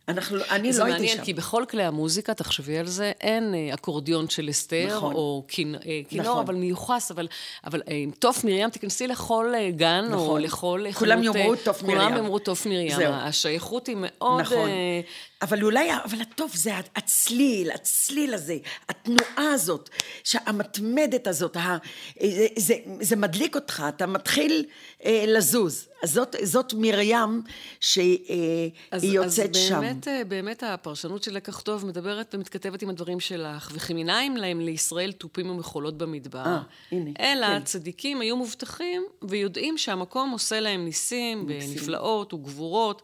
אנחנו, 0.08 0.38
אני 0.50 0.72
לא 0.72 0.84
הייתי 0.84 1.08
שם. 1.08 1.24
כי 1.24 1.34
בכל 1.34 1.64
כלי 1.70 1.82
המוזיקה, 1.82 2.34
תחשבי 2.34 2.78
על 2.78 2.86
זה, 2.86 3.12
אין 3.20 3.54
אה, 3.54 3.74
אקורדיון 3.74 4.28
של 4.28 4.50
אסתר, 4.50 4.96
נכון. 4.96 5.14
או 5.14 5.44
כינור, 5.48 5.80
נכון. 6.12 6.38
אבל 6.38 6.54
מיוחס, 6.54 7.10
אבל, 7.10 7.28
אבל 7.64 7.82
אה, 7.88 7.94
עם 7.94 8.10
תוף 8.10 8.44
מרים, 8.44 8.70
תיכנסי 8.70 9.06
לכל 9.06 9.52
אה, 9.54 9.70
גן, 9.70 10.04
או 10.12 10.22
נכון. 10.24 10.42
לכל 10.42 10.84
כולם 10.94 11.22
חנות, 11.22 11.36
יאמרו 11.36 11.52
אה, 11.52 11.58
תוף 11.64 11.80
כולם 11.80 11.96
מרים. 11.96 12.16
יאמרו 12.16 12.38
תוף 12.38 12.66
מרים. 12.66 12.96
זהו. 12.96 13.12
השייכות 13.12 13.86
היא 13.86 13.96
מאוד... 13.98 14.40
נכון. 14.40 14.68
אה, 14.68 15.00
אבל 15.42 15.62
אולי, 15.62 15.88
אבל 16.04 16.20
הטוב 16.20 16.50
זה 16.54 16.72
הצליל, 16.96 17.70
הצליל 17.70 18.34
הזה, 18.34 18.56
התנועה 18.88 19.52
הזאת, 19.52 19.90
המתמדת 20.34 21.26
הזאת, 21.26 21.56
ה, 21.56 21.76
זה, 22.22 22.46
זה, 22.56 22.74
זה 23.00 23.16
מדליק 23.16 23.54
אותך, 23.54 23.84
אתה 23.88 24.06
מתחיל 24.06 24.64
אה, 25.04 25.24
לזוז. 25.26 25.88
אז 26.06 26.12
זאת, 26.12 26.36
זאת 26.42 26.74
מרים 26.76 27.42
שהיא 27.80 28.70
אז, 28.90 29.04
היא 29.04 29.12
יוצאת 29.12 29.56
אז 29.56 29.62
שם. 29.62 29.80
באמת, 29.80 30.08
אה, 30.08 30.24
באמת 30.24 30.62
הפרשנות 30.62 31.22
של 31.22 31.34
לקח 31.34 31.60
טוב 31.60 31.86
מדברת 31.86 32.34
ומתכתבת 32.34 32.82
עם 32.82 32.88
הדברים 32.88 33.20
שלך, 33.20 33.70
וכי 33.74 33.94
מנין 33.94 34.36
להם 34.36 34.60
לישראל 34.60 35.12
תופים 35.12 35.50
ומחולות 35.50 35.98
במדבר. 35.98 36.44
אה, 36.46 36.60
הנה, 36.92 37.10
אלא 37.20 37.46
כן. 37.46 37.64
צדיקים 37.64 38.20
היו 38.20 38.36
מובטחים 38.36 39.04
ויודעים 39.22 39.78
שהמקום 39.78 40.30
עושה 40.30 40.60
להם 40.60 40.84
ניסים 40.84 41.46
ונפלאות 41.48 42.34
וגבורות. 42.34 43.02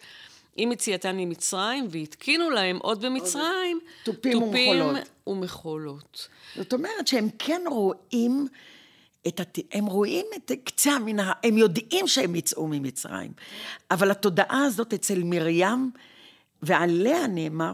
עם 0.56 0.72
יציאתן 0.72 1.16
ממצרים, 1.16 1.86
והתקינו 1.90 2.50
להם 2.50 2.78
עוד 2.82 3.04
במצרים 3.04 3.80
תופים 4.04 4.42
ומחולות. 4.42 5.08
ומחולות. 5.26 6.28
זאת 6.56 6.72
אומרת 6.72 7.06
שהם 7.06 7.28
כן 7.38 7.62
רואים 7.66 8.48
את 9.28 9.40
הת... 9.40 9.58
הם 9.72 9.86
רואים 9.86 10.26
את 10.36 10.52
קצה 10.64 10.92
המנהרה, 10.92 11.32
הם 11.44 11.58
יודעים 11.58 12.08
שהם 12.08 12.34
יצאו 12.34 12.66
ממצרים. 12.68 13.32
אבל 13.90 14.10
התודעה 14.10 14.64
הזאת 14.64 14.94
אצל 14.94 15.22
מרים, 15.24 15.90
ועליה 16.62 17.26
נאמר, 17.26 17.72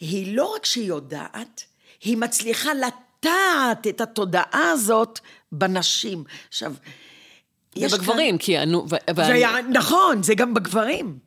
היא 0.00 0.36
לא 0.36 0.54
רק 0.56 0.64
שהיא 0.64 0.88
יודעת, 0.88 1.64
היא 2.00 2.16
מצליחה 2.16 2.70
לטעת 2.74 3.86
את 3.86 4.00
התודעה 4.00 4.70
הזאת 4.70 5.20
בנשים. 5.52 6.24
עכשיו, 6.48 6.74
יש 7.76 7.92
ובגברים, 7.92 8.38
כי 8.38 8.58
ענו... 8.58 8.86
ו- 8.88 9.06
כאן... 9.06 9.14
ואני-. 9.16 9.62
נכון, 9.72 10.22
זה 10.22 10.34
גם 10.34 10.54
בגברים. 10.54 11.18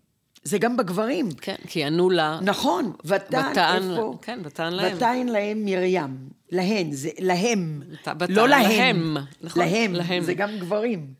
זה 0.47 0.57
גם 0.57 0.77
בגברים. 0.77 1.31
כן, 1.31 1.55
כי 1.67 1.83
ענו 1.83 2.09
לה... 2.09 2.39
נכון, 2.41 2.93
ותען, 3.05 3.51
ותען- 3.51 3.91
איפה? 3.91 4.17
כן, 4.21 4.39
ותען 4.43 4.73
להם. 4.73 4.97
ותען 4.97 5.27
להם 5.29 5.65
מרים. 5.65 6.29
להן, 6.51 6.91
זה 6.91 7.09
להם. 7.19 7.81
ות- 7.91 8.07
ותען 8.15 8.31
לא 8.31 8.47
להם. 8.47 8.69
להם, 8.69 9.17
נכון, 9.41 9.61
להם, 9.63 9.93
להם. 9.93 10.23
זה 10.23 10.33
גם 10.33 10.49
גברים. 10.59 11.13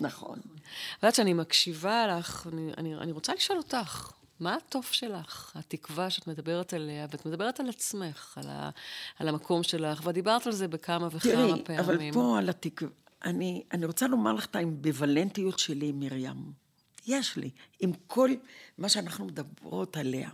נכון. 0.00 0.38
את 0.38 1.02
יודעת 1.02 1.14
שאני 1.14 1.32
מקשיבה 1.32 2.06
לך, 2.06 2.46
אני, 2.52 2.70
אני, 2.78 2.94
אני 2.94 3.12
רוצה 3.12 3.34
לשאול 3.34 3.58
אותך, 3.58 4.10
מה 4.40 4.54
הטוב 4.54 4.84
שלך? 4.90 5.52
התקווה 5.54 6.10
שאת 6.10 6.26
מדברת 6.26 6.72
עליה, 6.74 7.06
ואת 7.10 7.26
מדברת 7.26 7.60
על 7.60 7.68
עצמך, 7.68 8.38
על, 8.38 8.48
ה, 8.48 8.70
על 9.18 9.28
המקום 9.28 9.62
שלך, 9.62 10.00
ואת 10.04 10.14
דיברת 10.14 10.46
על 10.46 10.52
זה 10.52 10.68
בכמה 10.68 11.06
וכמה 11.12 11.20
תראי, 11.32 11.62
פעמים. 11.64 11.80
אבל 11.80 11.98
פה 12.12 12.38
על 12.38 12.48
התקווה, 12.48 12.90
אני, 13.24 13.62
אני 13.72 13.86
רוצה 13.86 14.06
לומר 14.06 14.32
לך 14.32 14.46
את 14.46 14.56
האמביוולנטיות 14.56 15.58
שלי 15.58 15.92
מרים. 15.94 16.65
יש 17.06 17.36
לי, 17.36 17.50
עם 17.80 17.92
כל 18.06 18.30
מה 18.78 18.88
שאנחנו 18.88 19.24
מדברות 19.24 19.96
עליה. 19.96 20.30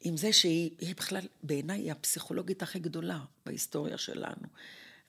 עם 0.00 0.16
זה 0.16 0.32
שהיא 0.32 0.70
היא 0.78 0.94
בכלל, 0.96 1.20
בעיניי, 1.42 1.80
היא 1.80 1.92
הפסיכולוגית 1.92 2.62
הכי 2.62 2.78
גדולה 2.78 3.18
בהיסטוריה 3.46 3.98
שלנו. 3.98 4.46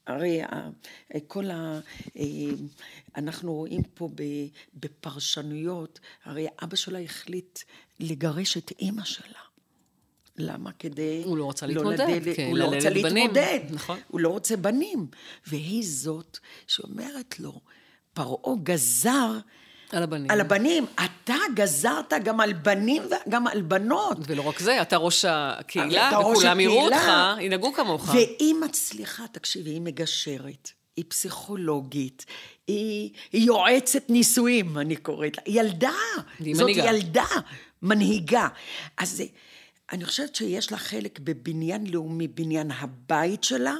הרי 0.07 0.41
ה- 0.43 0.69
כל 1.27 1.51
ה... 1.51 1.79
אה, 2.17 2.23
אנחנו 3.15 3.53
רואים 3.53 3.81
פה 3.93 4.09
בפרשנויות, 4.73 5.99
הרי 6.23 6.47
אבא 6.63 6.75
שלה 6.75 6.99
החליט 6.99 7.59
לגרש 7.99 8.57
את 8.57 8.71
אימא 8.79 9.03
שלה. 9.03 9.39
למה? 10.37 10.71
כדי... 10.79 11.21
הוא 11.25 11.37
לא 11.37 11.49
רצה 11.49 11.65
להתמודד, 11.65 11.99
לדל- 11.99 12.35
כן, 12.35 12.47
הוא 12.49 12.57
לא 12.57 12.65
רוצה 12.65 12.89
ללדת 12.89 13.03
בנים. 13.03 13.15
להתמודד. 13.15 13.59
נכון. 13.71 13.99
הוא 14.07 14.19
לא 14.19 14.29
רוצה 14.29 14.57
בנים. 14.57 15.07
והיא 15.47 15.83
זאת 15.87 16.37
שאומרת 16.67 17.39
לו, 17.39 17.61
פרעה 18.13 18.55
גזר 18.63 19.39
על 19.91 20.03
הבנים. 20.03 20.31
על 20.31 20.41
הבנים. 20.41 20.85
אתה 20.95 21.35
גזרת 21.55 22.13
גם 22.23 22.39
על 22.39 22.53
בנים 22.53 23.03
וגם 23.27 23.47
על 23.47 23.61
בנות. 23.61 24.17
ולא 24.27 24.41
רק 24.41 24.59
זה, 24.59 24.81
אתה 24.81 24.97
ראש 24.97 25.25
הקהילה, 25.25 26.09
אתה 26.09 26.19
וכולם 26.19 26.59
יראו 26.59 26.85
אותך. 26.85 27.11
ינהגו 27.39 27.73
כמוך. 27.73 28.09
והיא 28.09 28.55
מצליחה, 28.55 29.23
תקשיבי, 29.31 29.69
היא 29.69 29.81
מגשרת, 29.81 30.71
היא 30.95 31.05
פסיכולוגית, 31.07 32.25
היא, 32.67 33.09
היא 33.31 33.45
יועצת 33.45 34.09
נישואים, 34.09 34.77
אני 34.77 34.95
קוראת 34.95 35.37
לה. 35.37 35.43
ילדה. 35.47 35.91
והיא 36.39 36.55
זאת 36.55 36.63
מנהיגה. 36.63 36.89
ילדה, 36.89 37.25
מנהיגה. 37.81 38.47
אז 38.97 39.23
אני 39.91 40.05
חושבת 40.05 40.35
שיש 40.35 40.71
לה 40.71 40.77
חלק 40.77 41.19
בבניין 41.19 41.87
לאומי, 41.87 42.27
בניין 42.27 42.71
הבית 42.71 43.43
שלה 43.43 43.75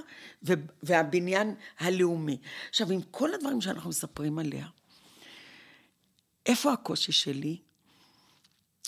והבניין 0.83 1.55
הלאומי. 1.79 2.37
עכשיו, 2.69 2.91
עם 2.91 3.01
כל 3.11 3.33
הדברים 3.33 3.61
שאנחנו 3.61 3.89
מספרים 3.89 4.39
עליה, 4.39 4.65
איפה 6.45 6.73
הקושי 6.73 7.11
שלי? 7.11 7.57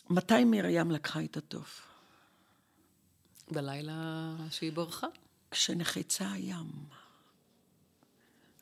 מתי 0.09 0.43
מרים 0.43 0.91
לקחה 0.91 1.23
את 1.23 1.37
התוף? 1.37 1.81
בלילה 3.51 4.35
שהיא 4.49 4.71
ברחה. 4.71 5.07
כשנחצה 5.51 6.31
הים. 6.31 6.67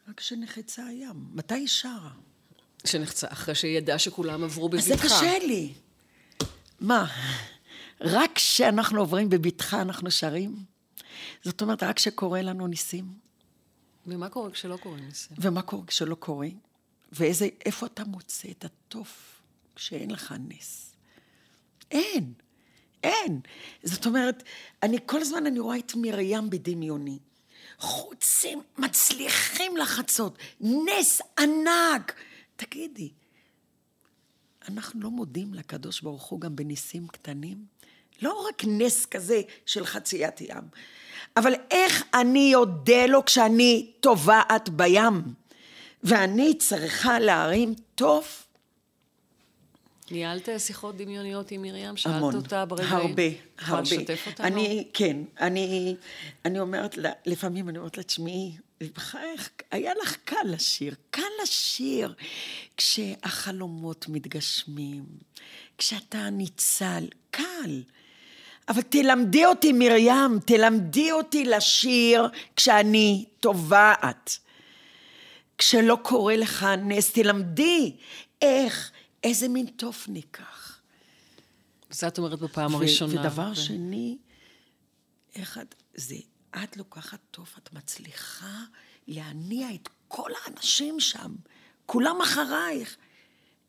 רק 0.08 0.18
כשנחצה 0.18 0.86
הים. 0.86 1.28
מתי 1.34 1.54
היא 1.54 1.68
שרה? 1.68 2.12
שנחצה, 2.86 3.28
אחרי 3.32 3.56
שהיא 3.56 3.78
ידעה 3.78 4.00
שכולם 4.00 4.44
עברו 4.44 4.70
אז 4.78 4.84
זה 4.86 4.94
בבטחה. 4.94 5.08
קשה 5.08 5.40
לי. 5.40 5.74
מה, 6.80 7.06
רק 8.02 8.32
כשאנחנו 8.36 9.00
עוברים 9.00 9.30
בבטחה 9.30 9.82
אנחנו 9.82 10.12
שרים? 10.12 10.56
זאת 11.44 11.62
אומרת, 11.62 11.84
רק 11.84 11.96
כשקורה 11.96 12.42
לנו 12.42 12.68
ניסים? 12.68 13.06
ומה 14.08 14.30
קורה 14.30 14.52
כשלא 14.52 14.78
קורה 14.78 14.98
ניסים? 14.98 15.38
ומה 15.40 15.62
קורה 15.62 15.86
כשלא 15.88 16.16
קורה? 16.16 16.48
ואיזה, 17.14 17.48
איפה 17.66 17.86
אתה 17.86 18.04
מוצא 18.04 18.48
את 18.52 18.66
התוף 18.66 19.42
כשאין 19.76 20.12
לך 20.12 20.34
נס? 20.48 20.96
אין, 21.92 22.34
אין. 23.04 23.40
זאת 23.84 24.06
אומרת, 24.06 24.44
אני 24.84 24.98
כל 25.06 25.22
הזמן 25.22 25.46
אני 25.46 25.60
רואה 25.60 25.78
את 25.78 25.92
מרים 25.96 26.50
בדמיוני. 26.50 27.20
חוצים, 27.80 28.62
מצליחים 28.78 29.78
לחצות, 29.78 30.38
נס 30.62 31.22
ענק. 31.40 32.14
תגידי, 32.56 33.10
אנחנו 34.70 35.02
לא 35.02 35.12
מודים 35.12 35.54
לקדוש 35.54 36.02
ברוך 36.02 36.24
הוא 36.24 36.42
גם 36.42 36.56
בניסים 36.56 37.08
קטנים? 37.08 37.66
לא 38.22 38.48
רק 38.50 38.62
נס 38.68 39.06
כזה 39.06 39.42
של 39.66 39.86
חציית 39.86 40.42
ים, 40.42 40.64
אבל 41.38 41.54
איך 41.72 42.04
אני 42.14 42.56
אודה 42.56 43.06
לו 43.06 43.26
כשאני 43.26 43.92
טובעת 44.00 44.70
בים, 44.70 45.22
ואני 46.04 46.54
צריכה 46.58 47.20
להרים 47.20 47.74
תוף? 47.96 48.48
ניהלת 50.12 50.50
שיחות 50.58 50.98
דמיוניות 50.98 51.52
עם 51.52 51.62
מרים? 51.62 51.98
שאלת 51.98 52.16
המון. 52.16 52.36
אותה 52.36 52.66
ברגעים? 52.66 52.94
הרבה, 52.94 53.24
הרבה. 53.60 53.82
לשתף 53.82 54.24
אותנו? 54.28 54.48
אני, 54.48 54.88
כן, 54.94 55.18
אני, 55.40 55.96
אני 56.46 56.60
אומרת 56.60 56.98
לה, 56.98 57.12
לפעמים 57.26 57.70
אני 57.70 57.78
אומרת 57.78 57.98
לה, 57.98 58.04
תשמעי, 58.04 58.52
בחייך, 58.96 59.50
היה 59.72 59.94
לך 60.02 60.18
קל 60.26 60.36
לשיר, 60.46 60.96
קל 61.12 61.22
לשיר 61.44 62.14
כשהחלומות 62.78 64.06
מתגשמים, 64.10 65.04
כשאתה 65.78 66.30
ניצל, 66.30 67.08
קל. 67.32 67.82
אבל 68.70 68.82
תלמדי 68.82 69.46
אותי, 69.46 69.74
מרים, 69.74 70.40
תלמדי 70.46 71.12
אותי 71.12 71.46
לשיר 71.46 72.28
כשאני 72.56 73.26
טובעת. 73.40 74.38
כשלא 75.58 75.98
קורה 76.02 76.36
לך 76.36 76.64
נס, 76.64 77.12
תלמדי 77.12 77.96
איך, 78.42 78.92
איזה 79.24 79.48
מין 79.48 79.66
תוף 79.66 80.08
ניקח. 80.08 80.82
זה 81.90 82.08
את 82.08 82.18
אומרת 82.18 82.40
בפעם 82.40 82.76
הראשונה. 82.76 83.22
ודבר 83.22 83.50
ו- 83.52 83.56
שני, 83.56 84.18
איך 85.36 85.58
את, 85.58 85.76
זה, 85.96 86.16
את 86.64 86.78
לוקחת 86.78 87.20
טוב, 87.32 87.54
את 87.58 87.74
מצליחה 87.74 88.64
להניע 89.08 89.74
את 89.76 89.90
כל 90.08 90.32
האנשים 90.46 91.00
שם, 91.00 91.36
כולם 91.86 92.22
אחרייך. 92.22 92.98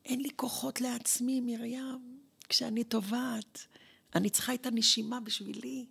אין 0.05 0.21
לי 0.21 0.29
כוחות 0.35 0.81
לעצמי, 0.81 1.41
מרים, 1.41 2.17
כשאני 2.49 2.83
טובעת. 2.83 3.67
אני 4.15 4.29
צריכה 4.29 4.53
את 4.53 4.65
הנשימה 4.65 5.19
בשבילי. 5.19 5.85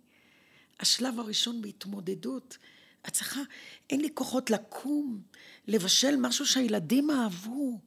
השלב 0.79 1.19
הראשון 1.19 1.61
בהתמודדות. 1.61 2.57
את 3.07 3.13
צריכה, 3.13 3.41
אין 3.89 4.01
לי 4.01 4.09
כוחות 4.13 4.49
לקום, 4.49 5.21
לבשל 5.67 6.15
משהו 6.15 6.45
שהילדים 6.45 7.11
אהבו, 7.11 7.79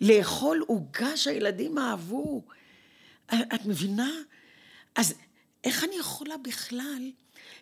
לאכול 0.00 0.64
עוגה 0.66 1.16
שהילדים 1.16 1.78
אהבו. 1.78 2.42
את 3.26 3.66
מבינה? 3.66 4.10
אז 4.94 5.14
איך 5.64 5.84
אני 5.84 5.96
יכולה 5.98 6.36
בכלל 6.36 7.10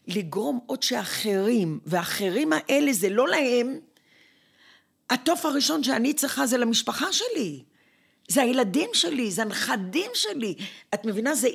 לגרום 0.07 0.61
עוד 0.67 0.83
שאחרים, 0.83 1.81
והאחרים 1.87 2.53
האלה 2.53 2.93
זה 2.93 3.09
לא 3.09 3.29
להם, 3.29 3.79
התוף 5.11 5.45
הראשון 5.45 5.85
שאני 5.85 6.15
צריכה 6.15 6.47
זה 6.47 6.59
למשפחה 6.59 7.07
שלי. 7.13 7.65
זה 8.29 8.43
הילדים 8.43 8.91
שלי, 8.93 9.31
זה 9.31 9.43
הנכדים 9.43 10.11
שלי. 10.15 10.55
את 10.95 11.05
מבינה? 11.05 11.35
זה, 11.35 11.49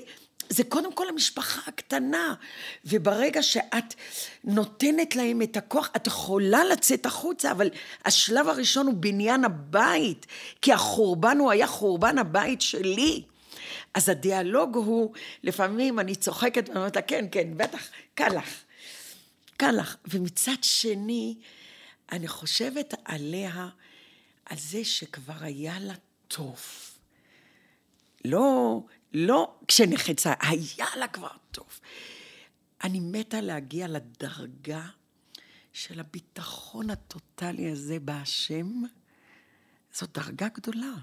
זה 0.49 0.63
קודם 0.63 0.93
כל 0.93 1.09
המשפחה 1.09 1.61
הקטנה. 1.67 2.33
וברגע 2.85 3.43
שאת 3.43 3.93
נותנת 4.43 5.15
להם 5.15 5.41
את 5.41 5.57
הכוח, 5.57 5.89
את 5.95 6.07
יכולה 6.07 6.63
לצאת 6.63 7.05
החוצה, 7.05 7.51
אבל 7.51 7.69
השלב 8.05 8.47
הראשון 8.47 8.87
הוא 8.87 8.95
בניין 8.97 9.45
הבית, 9.45 10.25
כי 10.61 10.73
החורבן 10.73 11.37
הוא 11.39 11.51
היה 11.51 11.67
חורבן 11.67 12.17
הבית 12.17 12.61
שלי. 12.61 13.23
אז 13.93 14.09
הדיאלוג 14.09 14.75
הוא, 14.75 15.13
לפעמים 15.43 15.99
אני 15.99 16.15
צוחקת 16.15 16.63
ואני 16.67 16.79
אומרת 16.79 16.95
לה, 16.95 17.01
כן, 17.01 17.25
כן, 17.31 17.57
בטח, 17.57 17.89
קל 18.13 18.37
לך. 18.37 18.63
קל 19.57 19.71
לך. 19.71 19.95
ומצד 20.07 20.57
שני, 20.61 21.35
אני 22.11 22.27
חושבת 22.27 22.93
עליה, 23.05 23.67
על 24.45 24.57
זה 24.57 24.85
שכבר 24.85 25.33
היה 25.41 25.79
לה 25.79 25.93
טוב. 26.27 26.59
לא, 28.25 28.79
לא 29.13 29.53
כשנחצה, 29.67 30.33
היה 30.41 30.85
לה 30.95 31.07
כבר 31.07 31.27
טוב. 31.51 31.67
אני 32.83 32.99
מתה 32.99 33.41
להגיע 33.41 33.87
לדרגה 33.87 34.85
של 35.73 35.99
הביטחון 35.99 36.89
הטוטלי 36.89 37.71
הזה 37.71 37.99
בהשם. 37.99 38.81
זאת 39.93 40.17
דרגה 40.17 40.47
גדולה. 40.53 40.93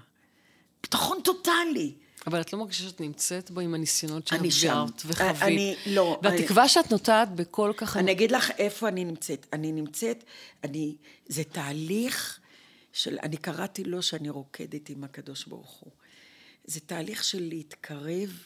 ביטחון 0.83 1.17
טוטלי. 1.23 1.93
אבל 2.27 2.41
את 2.41 2.53
לא 2.53 2.59
מרגישה 2.59 2.83
שאת 2.83 3.01
נמצאת 3.01 3.51
בו 3.51 3.59
עם 3.59 3.73
הניסיונות 3.73 4.33
אני 4.33 4.51
שם. 4.51 4.59
שעברת 4.59 5.01
וחווית. 5.05 5.41
אני- 5.41 5.75
לא, 5.85 6.19
והתקווה 6.23 6.69
שאת 6.69 6.91
נוטעת 6.91 7.35
בכל 7.35 7.73
כך... 7.77 7.97
אני 7.97 8.11
אגיד 8.11 8.31
לך 8.31 8.51
איפה 8.57 8.87
אני 8.87 9.05
נמצאת. 9.05 9.45
אני 9.53 9.71
נמצאת, 9.71 10.23
אני, 10.63 10.95
זה 11.27 11.43
תהליך 11.43 12.39
של, 12.93 13.17
אני 13.23 13.37
קראתי 13.37 13.83
לו 13.83 14.01
שאני 14.01 14.29
רוקדת 14.29 14.89
עם 14.89 15.03
הקדוש 15.03 15.45
ברוך 15.45 15.71
הוא. 15.79 15.91
זה 16.65 16.79
תהליך 16.79 17.23
של 17.23 17.43
להתקרב, 17.43 18.43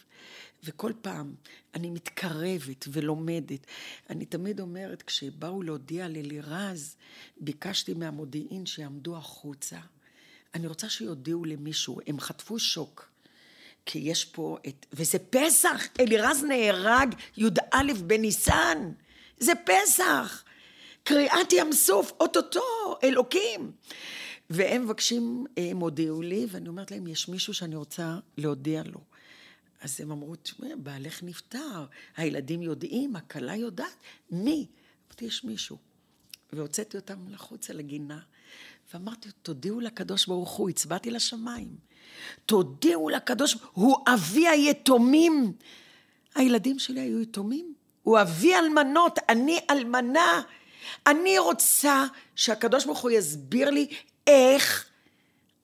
וכל 0.63 0.93
פעם 1.01 1.35
אני 1.73 1.89
מתקרבת 1.89 2.85
ולומדת. 2.91 3.67
אני 4.09 4.25
תמיד 4.25 4.59
אומרת, 4.59 5.01
כשבאו 5.01 5.63
להודיע 5.63 6.07
ללירז, 6.07 6.95
ביקשתי 7.37 7.93
מהמודיעין 7.93 8.65
שיעמדו 8.65 9.17
החוצה. 9.17 9.77
אני 10.53 10.67
רוצה 10.67 10.89
שיודיעו 10.89 11.45
למישהו, 11.45 11.99
הם 12.07 12.19
חטפו 12.19 12.59
שוק. 12.59 13.09
כי 13.85 13.99
יש 13.99 14.25
פה 14.25 14.57
את... 14.67 14.85
וזה 14.93 15.17
פסח! 15.19 15.87
אלירז 15.99 16.43
נהרג 16.43 17.15
י"א 17.37 17.93
בניסן! 18.07 18.91
זה 19.37 19.51
פסח! 19.65 20.43
קריעת 21.03 21.53
ים 21.53 21.73
סוף, 21.73 22.11
אוטוטו, 22.19 22.61
אלוקים! 23.03 23.71
והם 24.49 24.83
מבקשים, 24.83 25.45
הם 25.57 25.79
הודיעו 25.79 26.21
לי, 26.21 26.47
ואני 26.49 26.69
אומרת 26.69 26.91
להם, 26.91 27.07
יש 27.07 27.27
מישהו 27.27 27.53
שאני 27.53 27.75
רוצה 27.75 28.19
להודיע 28.37 28.83
לו. 28.83 28.99
אז 29.81 30.01
הם 30.01 30.11
אמרו, 30.11 30.35
תשמע, 30.35 30.67
בעלך 30.77 31.23
נפטר, 31.23 31.85
הילדים 32.17 32.61
יודעים, 32.61 33.15
הכלה 33.15 33.55
יודעת, 33.55 33.95
מי? 34.31 34.67
אמרתי, 35.07 35.25
יש 35.25 35.43
מישהו. 35.43 35.77
והוצאתי 36.53 36.97
אותם 36.97 37.27
לחוצה 37.29 37.73
לגינה, 37.73 38.19
ואמרתי, 38.93 39.29
תודיעו 39.41 39.79
לקדוש 39.79 40.25
ברוך 40.25 40.51
הוא, 40.51 40.69
הצבעתי 40.69 41.11
לשמיים. 41.11 41.75
תודיעו 42.45 43.09
לקדוש, 43.09 43.57
הוא 43.71 43.97
אבי 44.07 44.47
היתומים. 44.47 45.53
הילדים 46.35 46.79
שלי 46.79 46.99
היו 46.99 47.21
יתומים. 47.21 47.73
הוא 48.03 48.21
אבי 48.21 48.55
אלמנות, 48.55 49.19
אני 49.29 49.59
אלמנה. 49.69 50.41
אני 51.07 51.39
רוצה 51.39 52.05
שהקדוש 52.35 52.85
ברוך 52.85 52.99
הוא 52.99 53.11
יסביר 53.11 53.69
לי 53.69 53.87
איך 54.27 54.89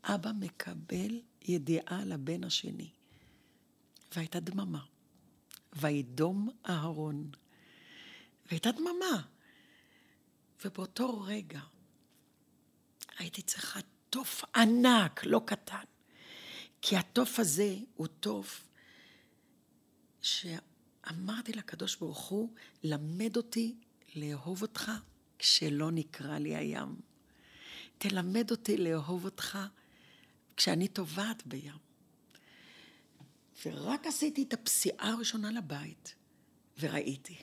אבא 0.04 0.32
מקבל 0.40 1.22
ידיעה 1.42 2.02
על 2.02 2.12
הבן 2.12 2.44
השני. 2.44 2.90
והייתה 4.16 4.40
דממה. 4.40 4.86
וידום 5.74 6.50
אהרון. 6.70 7.32
והייתה 8.46 8.72
דממה. 8.72 9.22
ובאותו 10.66 11.22
רגע 11.22 11.60
הייתי 13.18 13.42
צריכה 13.42 13.80
תוף 14.10 14.44
ענק, 14.56 15.26
לא 15.26 15.42
קטן. 15.46 15.84
כי 16.82 16.98
התוף 16.98 17.40
הזה 17.40 17.76
הוא 17.96 18.08
תוף 18.08 18.68
שאמרתי 20.22 21.54
לקדוש 21.54 21.96
ברוך 21.96 22.28
הוא, 22.28 22.54
למד 22.84 23.38
אותי 23.38 23.76
לאהוב 24.16 24.62
אותך 24.62 24.92
כשלא 25.40 25.92
נקרא 25.92 26.38
לי 26.38 26.56
הים. 26.56 27.11
תלמד 28.02 28.52
אותי 28.52 28.78
לאהוב 28.78 29.26
אותך 29.26 29.60
כשאני 30.58 30.88
טובעת 30.88 31.48
בים. 31.48 31.78
ורק 33.66 34.08
עשיתי 34.08 34.44
את 34.44 34.54
הפסיעה 34.54 35.10
הראשונה 35.10 35.52
לבית, 35.52 36.16
וראיתי. 36.80 37.36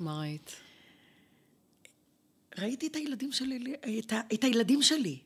מה 0.00 0.20
ראית? 0.20 0.56
ראיתי 2.58 2.86
את 2.86 2.96
הילדים 2.96 3.32
שלי, 3.32 3.74
את, 3.98 4.12
ה, 4.12 4.20
את 4.34 4.44
הילדים 4.44 4.82
שלי. 4.82 5.18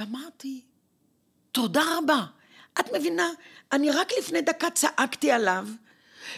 ואמרתי, 0.00 0.64
תודה 1.52 1.82
רבה. 1.98 2.26
את 2.80 2.86
מבינה, 2.94 3.28
אני 3.72 3.90
רק 3.90 4.08
לפני 4.18 4.42
דקה 4.42 4.70
צעקתי 4.70 5.30
עליו, 5.30 5.68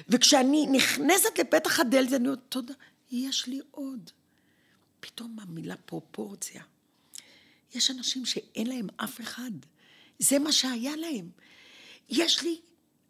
וכשאני 0.08 0.66
נכנסת 0.72 1.38
לפתח 1.38 1.80
הדלת, 1.80 2.12
אני 2.12 2.24
אומרת, 2.28 2.38
תודה, 2.48 2.74
יש 3.10 3.46
לי 3.46 3.60
עוד. 3.70 4.10
פתאום 5.00 5.36
המילה 5.40 5.76
פרופורציה. 5.76 6.62
יש 7.74 7.90
אנשים 7.90 8.24
שאין 8.24 8.66
להם 8.66 8.86
אף 8.96 9.20
אחד. 9.20 9.50
זה 10.18 10.38
מה 10.38 10.52
שהיה 10.52 10.96
להם. 10.96 11.30
יש 12.08 12.42
לי 12.42 12.60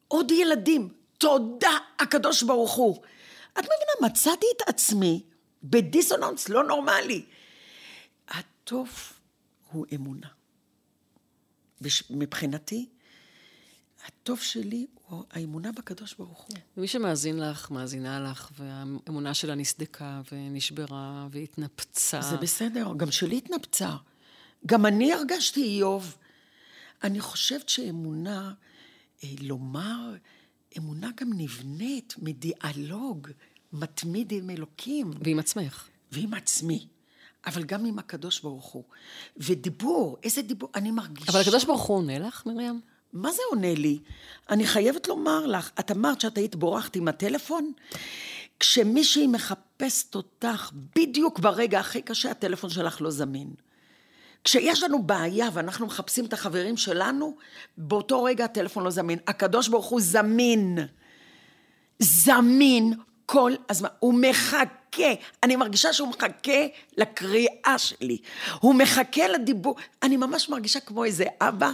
עוד 0.09 0.31
ילדים. 0.31 0.88
תודה, 1.18 1.79
הקדוש 1.99 2.42
ברוך 2.42 2.73
הוא. 2.75 3.03
את 3.53 3.59
מבינה, 3.59 4.11
מצאתי 4.12 4.47
את 4.57 4.68
עצמי 4.68 5.23
בדיסוננס 5.64 6.49
לא 6.49 6.64
נורמלי. 6.64 7.25
הטוב 8.29 8.88
הוא 9.73 9.87
אמונה. 9.94 10.29
מבחינתי, 12.11 12.88
הטוב 14.07 14.40
שלי 14.40 14.87
הוא 15.09 15.25
האמונה 15.31 15.73
בקדוש 15.73 16.14
ברוך 16.14 16.40
הוא. 16.40 16.57
ומי 16.77 16.88
שמאזין 16.88 17.40
לך, 17.40 17.71
מאזינה 17.71 18.21
לך, 18.21 18.51
והאמונה 18.59 19.35
שלה 19.35 19.55
נסדקה 19.55 20.21
ונשברה 20.33 21.29
והתנפצה. 21.31 22.23
זה 22.23 22.37
בסדר, 22.37 22.92
גם 22.97 23.11
שלי 23.11 23.38
התנפצה. 23.38 23.97
גם 24.66 24.87
אני 24.87 25.12
הרגשתי 25.12 25.62
איוב. 25.62 26.16
אני 27.03 27.21
חושבת 27.21 27.68
שאמונה, 27.68 28.53
אה, 29.25 29.29
לומר, 29.40 30.14
אמונה 30.79 31.11
גם 31.16 31.31
נבנית 31.35 32.14
מדיאלוג 32.18 33.29
מתמיד 33.73 34.33
עם 34.33 34.51
אלוקים. 34.51 35.11
ועם 35.25 35.38
עצמך. 35.38 35.88
ועם 36.12 36.35
עצמי. 36.35 36.87
אבל 37.47 37.64
גם 37.64 37.85
עם 37.85 37.99
הקדוש 37.99 38.40
ברוך 38.40 38.66
הוא. 38.66 38.85
ודיבור, 39.37 40.16
איזה 40.23 40.42
דיבור, 40.42 40.68
אני 40.75 40.90
מרגישה... 40.90 41.33
אבל 41.33 41.40
הקדוש 41.40 41.64
ברוך 41.64 41.83
הוא 41.83 41.97
עונה 41.97 42.18
לך, 42.18 42.47
מרים? 42.47 42.81
מה 43.12 43.33
זה 43.33 43.42
עונה 43.51 43.75
לי? 43.75 43.99
אני 44.51 44.66
חייבת 44.66 45.09
לומר 45.09 45.47
לך, 45.47 45.71
את 45.81 45.90
אמרת 45.90 46.21
שאת 46.21 46.38
היית 46.38 46.57
בורחת 46.57 46.97
עם 46.97 47.09
הטלפון? 47.09 47.73
כשמישהי 48.61 49.27
מחפשת 49.27 50.14
אותך 50.14 50.71
בדיוק 50.97 51.38
ברגע 51.38 51.81
הכי 51.81 52.03
קשה, 52.03 52.31
הטלפון 52.31 52.71
שלך 52.71 53.01
לא 53.03 53.11
זמין. 53.11 53.55
כשיש 54.44 54.83
לנו 54.83 55.03
בעיה 55.03 55.48
ואנחנו 55.53 55.87
מחפשים 55.87 56.24
את 56.24 56.33
החברים 56.33 56.77
שלנו, 56.77 57.37
באותו 57.77 58.24
רגע 58.24 58.44
הטלפון 58.44 58.85
לא 58.85 58.90
זמין. 58.90 59.18
הקדוש 59.27 59.68
ברוך 59.68 59.87
הוא 59.87 60.01
זמין. 60.01 60.79
זמין 61.98 62.94
כל 63.27 63.53
הזמן. 63.68 63.88
הוא 63.98 64.14
מחכה. 64.14 65.12
אני 65.42 65.57
מרגישה 65.57 65.92
שהוא 65.92 66.09
מחכה 66.09 66.66
לקריאה 66.96 67.79
שלי. 67.79 68.18
הוא 68.61 68.74
מחכה 68.74 69.29
לדיבור. 69.29 69.77
אני 70.03 70.16
ממש 70.16 70.48
מרגישה 70.48 70.81
כמו 70.81 71.05
איזה 71.05 71.24
אבא 71.40 71.70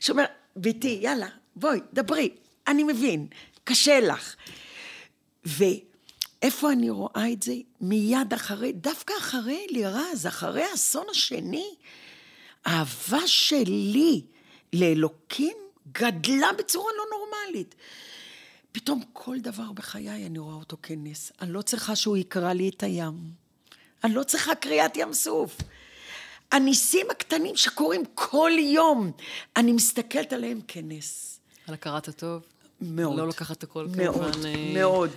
שאומר, 0.00 0.24
ביתי, 0.56 0.98
יאללה, 1.02 1.26
בואי, 1.56 1.80
דברי. 1.92 2.30
אני 2.68 2.84
מבין, 2.84 3.26
קשה 3.64 4.00
לך. 4.00 4.34
ואיפה 6.42 6.72
אני 6.72 6.90
רואה 6.90 7.32
את 7.32 7.42
זה? 7.42 7.54
מיד 7.80 8.32
אחרי, 8.34 8.72
דווקא 8.72 9.14
אחרי 9.18 9.66
אלירז, 9.70 10.26
אחרי 10.26 10.62
האסון 10.62 11.06
השני, 11.10 11.74
האהבה 12.64 13.26
שלי 13.26 14.22
לאלוקים 14.72 15.56
גדלה 15.92 16.52
בצורה 16.58 16.92
לא 16.96 17.04
נורמלית. 17.18 17.74
פתאום 18.72 19.02
כל 19.12 19.38
דבר 19.40 19.72
בחיי 19.72 20.26
אני 20.26 20.38
רואה 20.38 20.54
אותו 20.54 20.76
כנס. 20.82 21.32
אני 21.40 21.52
לא 21.52 21.62
צריכה 21.62 21.96
שהוא 21.96 22.16
יקרא 22.16 22.52
לי 22.52 22.68
את 22.68 22.82
הים. 22.82 23.14
אני 24.04 24.14
לא 24.14 24.22
צריכה 24.22 24.54
קריאת 24.54 24.96
ים 24.96 25.12
סוף. 25.12 25.56
הניסים 26.52 27.06
הקטנים 27.10 27.56
שקורים 27.56 28.02
כל 28.14 28.50
יום, 28.58 29.12
אני 29.56 29.72
מסתכלת 29.72 30.32
עליהם 30.32 30.60
כנס. 30.68 31.40
על 31.66 31.74
הכרת 31.74 32.08
הטוב? 32.08 32.42
מאוד. 32.80 33.18
לא 33.18 33.28
לקחת 33.28 33.58
את 33.58 33.62
הכל 33.62 33.86
מאוד, 33.96 34.34
כמובן... 34.34 34.46
אה, 34.46 34.72
מאוד. 34.74 35.10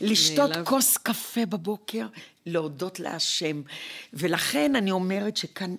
לשתות 0.00 0.50
מאליו. 0.50 0.66
כוס 0.66 0.96
קפה 0.96 1.46
בבוקר, 1.46 2.06
להודות 2.46 3.00
להשם. 3.00 3.62
ולכן 4.12 4.76
אני 4.76 4.90
אומרת 4.90 5.36
שכאן, 5.36 5.76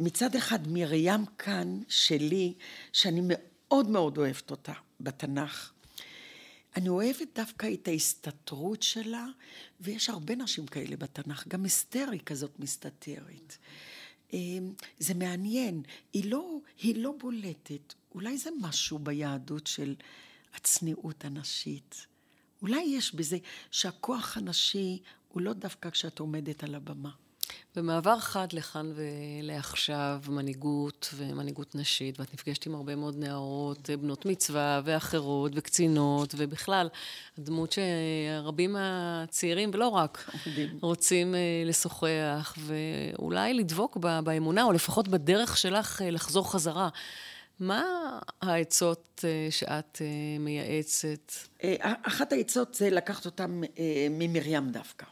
מצד 0.00 0.34
אחד 0.36 0.68
מרים 0.68 1.26
כאן, 1.38 1.80
שלי, 1.88 2.54
שאני 2.92 3.20
מאוד 3.24 3.88
מאוד 3.88 4.18
אוהבת 4.18 4.50
אותה 4.50 4.72
בתנ"ך. 5.00 5.70
אני 6.76 6.88
אוהבת 6.88 7.28
דווקא 7.34 7.68
את 7.74 7.88
ההסתתרות 7.88 8.82
שלה, 8.82 9.26
ויש 9.80 10.10
הרבה 10.10 10.34
נשים 10.34 10.66
כאלה 10.66 10.96
בתנ"ך, 10.96 11.48
גם 11.48 11.64
אסתר 11.64 12.08
היא 12.12 12.20
כזאת 12.26 12.60
מסתתרת. 12.60 13.56
אמ, 14.32 14.72
זה 14.98 15.14
מעניין, 15.14 15.82
היא 16.12 16.30
לא, 16.30 16.58
היא 16.82 17.02
לא 17.02 17.14
בולטת, 17.18 17.94
אולי 18.14 18.38
זה 18.38 18.50
משהו 18.60 18.98
ביהדות 18.98 19.66
של 19.66 19.94
הצניעות 20.54 21.24
הנשית. 21.24 22.06
אולי 22.62 22.82
יש 22.82 23.14
בזה 23.14 23.38
שהכוח 23.70 24.36
הנשי 24.36 25.02
הוא 25.28 25.42
לא 25.42 25.52
דווקא 25.52 25.90
כשאת 25.90 26.18
עומדת 26.18 26.64
על 26.64 26.74
הבמה. 26.74 27.10
במעבר 27.76 28.18
חד 28.18 28.52
לכאן 28.52 28.92
ולעכשיו, 28.94 30.20
מנהיגות 30.28 31.14
ומנהיגות 31.16 31.74
נשית, 31.74 32.20
ואת 32.20 32.34
נפגשת 32.34 32.66
עם 32.66 32.74
הרבה 32.74 32.96
מאוד 32.96 33.16
נערות, 33.16 33.90
בנות 34.00 34.26
מצווה 34.26 34.80
ואחרות 34.84 35.52
וקצינות, 35.54 36.34
ובכלל, 36.36 36.88
הדמות 37.38 37.72
שרבים 37.72 38.72
מהצעירים, 38.72 39.70
ולא 39.74 39.88
רק. 39.88 40.30
רוצים 40.80 41.34
אה, 41.34 41.40
לשוחח, 41.66 42.56
ואולי 42.58 43.54
לדבוק 43.54 43.96
באמונה, 43.96 44.62
או 44.62 44.72
לפחות 44.72 45.08
בדרך 45.08 45.56
שלך 45.56 46.02
אה, 46.02 46.10
לחזור 46.10 46.52
חזרה. 46.52 46.88
מה 47.60 48.18
העצות 48.42 49.24
אה, 49.24 49.46
שאת 49.50 49.98
אה, 50.00 50.38
מייעצת? 50.38 51.32
אה, 51.64 51.92
אחת 52.02 52.32
העצות 52.32 52.74
זה 52.74 52.90
לקחת 52.90 53.26
אותם 53.26 53.62
אה, 53.78 54.06
ממרים 54.10 54.70
דווקא. 54.70 55.06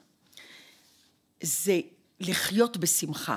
זה 1.42 1.80
לחיות 2.20 2.76
בשמחה. 2.76 3.36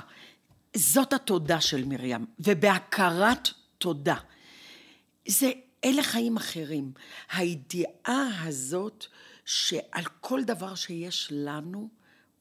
זאת 0.76 1.12
התודה 1.12 1.60
של 1.60 1.84
מרים, 1.84 2.26
ובהכרת 2.38 3.48
תודה. 3.78 4.16
זה, 5.28 5.50
אלה 5.84 6.02
חיים 6.02 6.36
אחרים. 6.36 6.92
הידיעה 7.32 8.44
הזאת 8.44 9.06
שעל 9.44 10.04
כל 10.20 10.44
דבר 10.44 10.74
שיש 10.74 11.28
לנו, 11.30 11.88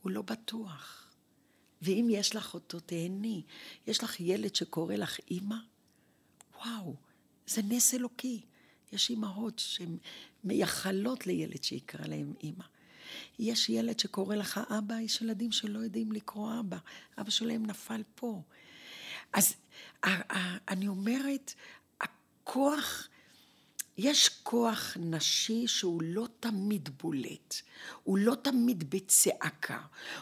הוא 0.01 0.12
לא 0.12 0.21
בטוח. 0.21 1.08
ואם 1.82 2.08
יש 2.12 2.36
לך 2.36 2.54
אותו, 2.54 2.80
תהני. 2.80 3.43
יש 3.88 4.04
לך 4.04 4.19
ילד 4.19 4.56
שקורא 4.56 4.95
לך 4.95 5.19
אימא, 5.32 5.56
וואו, 6.65 6.95
זה 7.47 7.62
נס 7.69 7.93
אלוקי. 7.93 8.41
יש 8.91 9.10
אימהות 9.10 9.62
שמייחלות 10.43 11.28
לילד 11.28 11.63
שיקרא 11.63 12.08
להם 12.08 12.34
אימא. 12.43 12.63
יש 13.39 13.69
ילד 13.69 13.99
שקורא 13.99 14.36
לך 14.36 14.60
אבא, 14.78 14.99
יש 14.99 15.21
ילדים 15.21 15.51
שלא 15.51 15.80
יודעים 15.80 16.12
לקרוא 16.12 16.60
אבא. 16.60 16.78
אבא 17.17 17.30
שלהם 17.30 17.65
נפל 17.65 18.04
פה. 18.15 18.41
אז 19.34 19.56
ה- 20.04 20.38
ה- 20.38 20.58
אני 20.69 20.88
אומרת, 20.88 21.54
הכוח, 22.01 23.08
יש 23.97 24.29
כוח 24.43 24.97
נשי 24.99 25.67
שהוא 25.67 26.01
לא 26.03 26.27
תמיד 26.39 26.89
בולט, 27.03 27.55
הוא 28.03 28.17
לא 28.17 28.36
תמיד 28.41 28.89
בצעקה, 28.89 29.79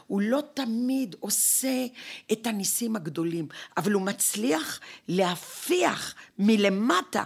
הוא 0.07 0.21
לא 0.21 0.43
תמיד 0.53 1.15
עושה 1.19 1.85
את 2.31 2.47
הניסים 2.47 2.95
הגדולים, 2.95 3.47
אבל 3.77 3.91
הוא 3.91 4.01
מצליח 4.01 4.79
להפיח 5.07 6.15
מלמטה. 6.39 7.23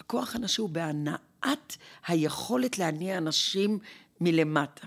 הכוח 0.00 0.36
הנשי 0.36 0.60
הוא 0.60 0.70
בהנעת 0.70 1.76
היכולת 2.06 2.78
להניע 2.78 3.18
אנשים 3.18 3.78
מלמטה. 4.20 4.86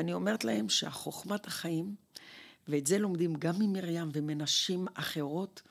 אני 0.00 0.12
אומרת 0.12 0.44
להם 0.44 0.68
שהחוכמת 0.68 1.46
החיים, 1.46 1.94
ואת 2.68 2.86
זה 2.86 2.98
לומדים 2.98 3.34
גם 3.34 3.54
ממרים 3.58 4.08
ומנשים 4.12 4.86
אחרות, 4.94 5.62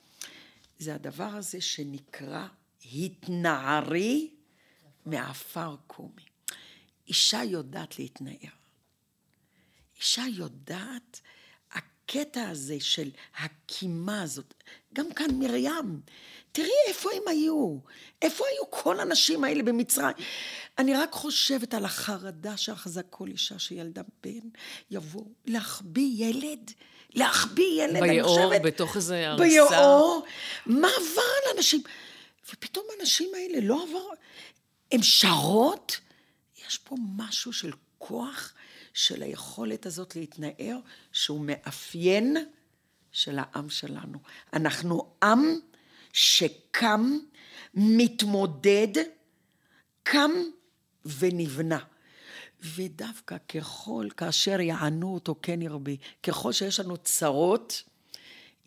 זה 0.79 0.95
הדבר 0.95 1.23
הזה 1.23 1.61
שנקרא 1.61 2.47
התנערי 2.93 4.36
מעפר 5.07 5.75
קומי. 5.87 6.23
אישה 7.07 7.43
יודעת 7.43 7.99
להתנער. 7.99 8.51
אישה 9.99 10.23
יודעת, 10.33 11.21
הקטע 11.71 12.49
הזה 12.49 12.75
של 12.79 13.09
הקימה 13.39 14.21
הזאת, 14.21 14.53
גם 14.93 15.13
כאן 15.13 15.27
מרים, 15.39 16.01
תראי 16.51 16.69
איפה 16.87 17.09
הם 17.15 17.27
היו, 17.27 17.77
איפה 18.21 18.43
היו 18.51 18.71
כל 18.71 18.99
הנשים 18.99 19.43
האלה 19.43 19.63
במצרים. 19.63 20.15
אני 20.77 20.93
רק 20.93 21.11
חושבת 21.11 21.73
על 21.73 21.85
החרדה 21.85 22.57
שאחזה 22.57 23.01
כל 23.03 23.27
אישה 23.27 23.59
שילדה 23.59 24.01
בן, 24.23 24.49
יבוא 24.91 25.25
להחביא 25.45 26.25
ילד, 26.25 26.71
להחביא 27.13 27.83
ילד, 27.83 27.95
אני 27.95 28.09
ביאור, 28.09 28.29
חושבת- 28.49 28.61
בתוך 28.61 28.95
איזה 28.95 29.27
ארסה. 29.31 29.43
ביאור, 29.43 30.25
מה 30.65 30.87
עבר 30.87 31.21
על 31.21 31.57
אנשים? 31.57 31.81
ופתאום 32.53 32.85
הנשים 32.99 33.29
האלה 33.35 33.67
לא 33.67 33.83
עבר, 33.89 34.07
הן 34.91 35.01
שרות? 35.03 35.99
יש 36.67 36.77
פה 36.77 36.95
משהו 37.15 37.53
של 37.53 37.71
כוח, 37.97 38.53
של 38.93 39.23
היכולת 39.23 39.85
הזאת 39.85 40.15
להתנער, 40.15 40.79
שהוא 41.11 41.45
מאפיין 41.45 42.37
של 43.11 43.39
העם 43.39 43.69
שלנו. 43.69 44.19
אנחנו 44.53 45.13
עם 45.23 45.59
שקם, 46.13 47.17
מתמודד, 47.73 49.03
קם 50.03 50.31
ונבנה. 51.05 51.79
ודווקא 52.75 53.37
ככל, 53.37 54.07
כאשר 54.17 54.61
יענו 54.61 55.13
אותו 55.13 55.35
כן 55.41 55.61
ירבי, 55.61 55.97
ככל 56.23 56.51
שיש 56.51 56.79
לנו 56.79 56.97
צרות, 56.97 57.83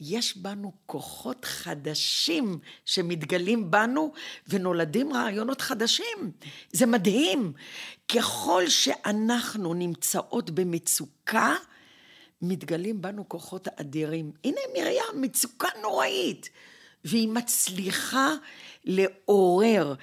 יש 0.00 0.36
בנו 0.36 0.72
כוחות 0.86 1.44
חדשים 1.44 2.58
שמתגלים 2.84 3.70
בנו 3.70 4.12
ונולדים 4.48 5.12
רעיונות 5.12 5.60
חדשים. 5.60 6.32
זה 6.72 6.86
מדהים. 6.86 7.52
ככל 8.08 8.68
שאנחנו 8.68 9.74
נמצאות 9.74 10.50
במצוקה, 10.50 11.54
מתגלים 12.42 13.02
בנו 13.02 13.28
כוחות 13.28 13.68
אדירים. 13.68 14.32
הנה 14.44 14.60
מרים, 14.78 15.22
מצוקה 15.22 15.68
נוראית, 15.82 16.48
והיא 17.04 17.28
מצליחה 17.28 18.34
לעורר. 18.84 19.94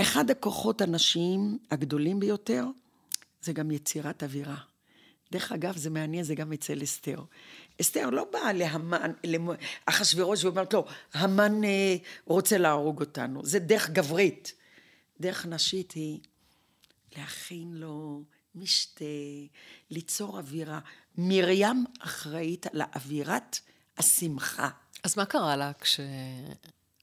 אחד 0.00 0.30
הכוחות 0.30 0.80
הנשיים 0.80 1.58
הגדולים 1.70 2.20
ביותר 2.20 2.66
זה 3.42 3.52
גם 3.52 3.70
יצירת 3.70 4.22
אווירה. 4.22 4.56
דרך 5.32 5.52
אגב, 5.52 5.76
זה 5.76 5.90
מעניין, 5.90 6.24
זה 6.24 6.34
גם 6.34 6.52
אצל 6.52 6.82
אסתר. 6.82 7.22
אסתר 7.80 8.10
לא 8.10 8.26
באה 8.32 8.52
להמן, 8.52 9.12
לאחשוורוש 9.88 10.44
ואומרת 10.44 10.74
לו, 10.74 10.84
המן 11.14 11.64
אה, 11.64 11.96
רוצה 12.24 12.58
להרוג 12.58 13.00
אותנו. 13.00 13.46
זה 13.46 13.58
דרך 13.58 13.90
גברית. 13.90 14.52
דרך 15.20 15.46
נשית 15.46 15.92
היא 15.92 16.20
להכין 17.16 17.74
לו 17.74 18.22
משתה, 18.54 19.04
ליצור 19.90 20.38
אווירה. 20.38 20.80
מרים 21.18 21.84
אחראית 22.00 22.66
על 22.66 22.82
אווירת 22.94 23.58
השמחה. 23.98 24.68
אז 25.04 25.18
מה 25.18 25.24
קרה 25.24 25.56
לה 25.56 25.72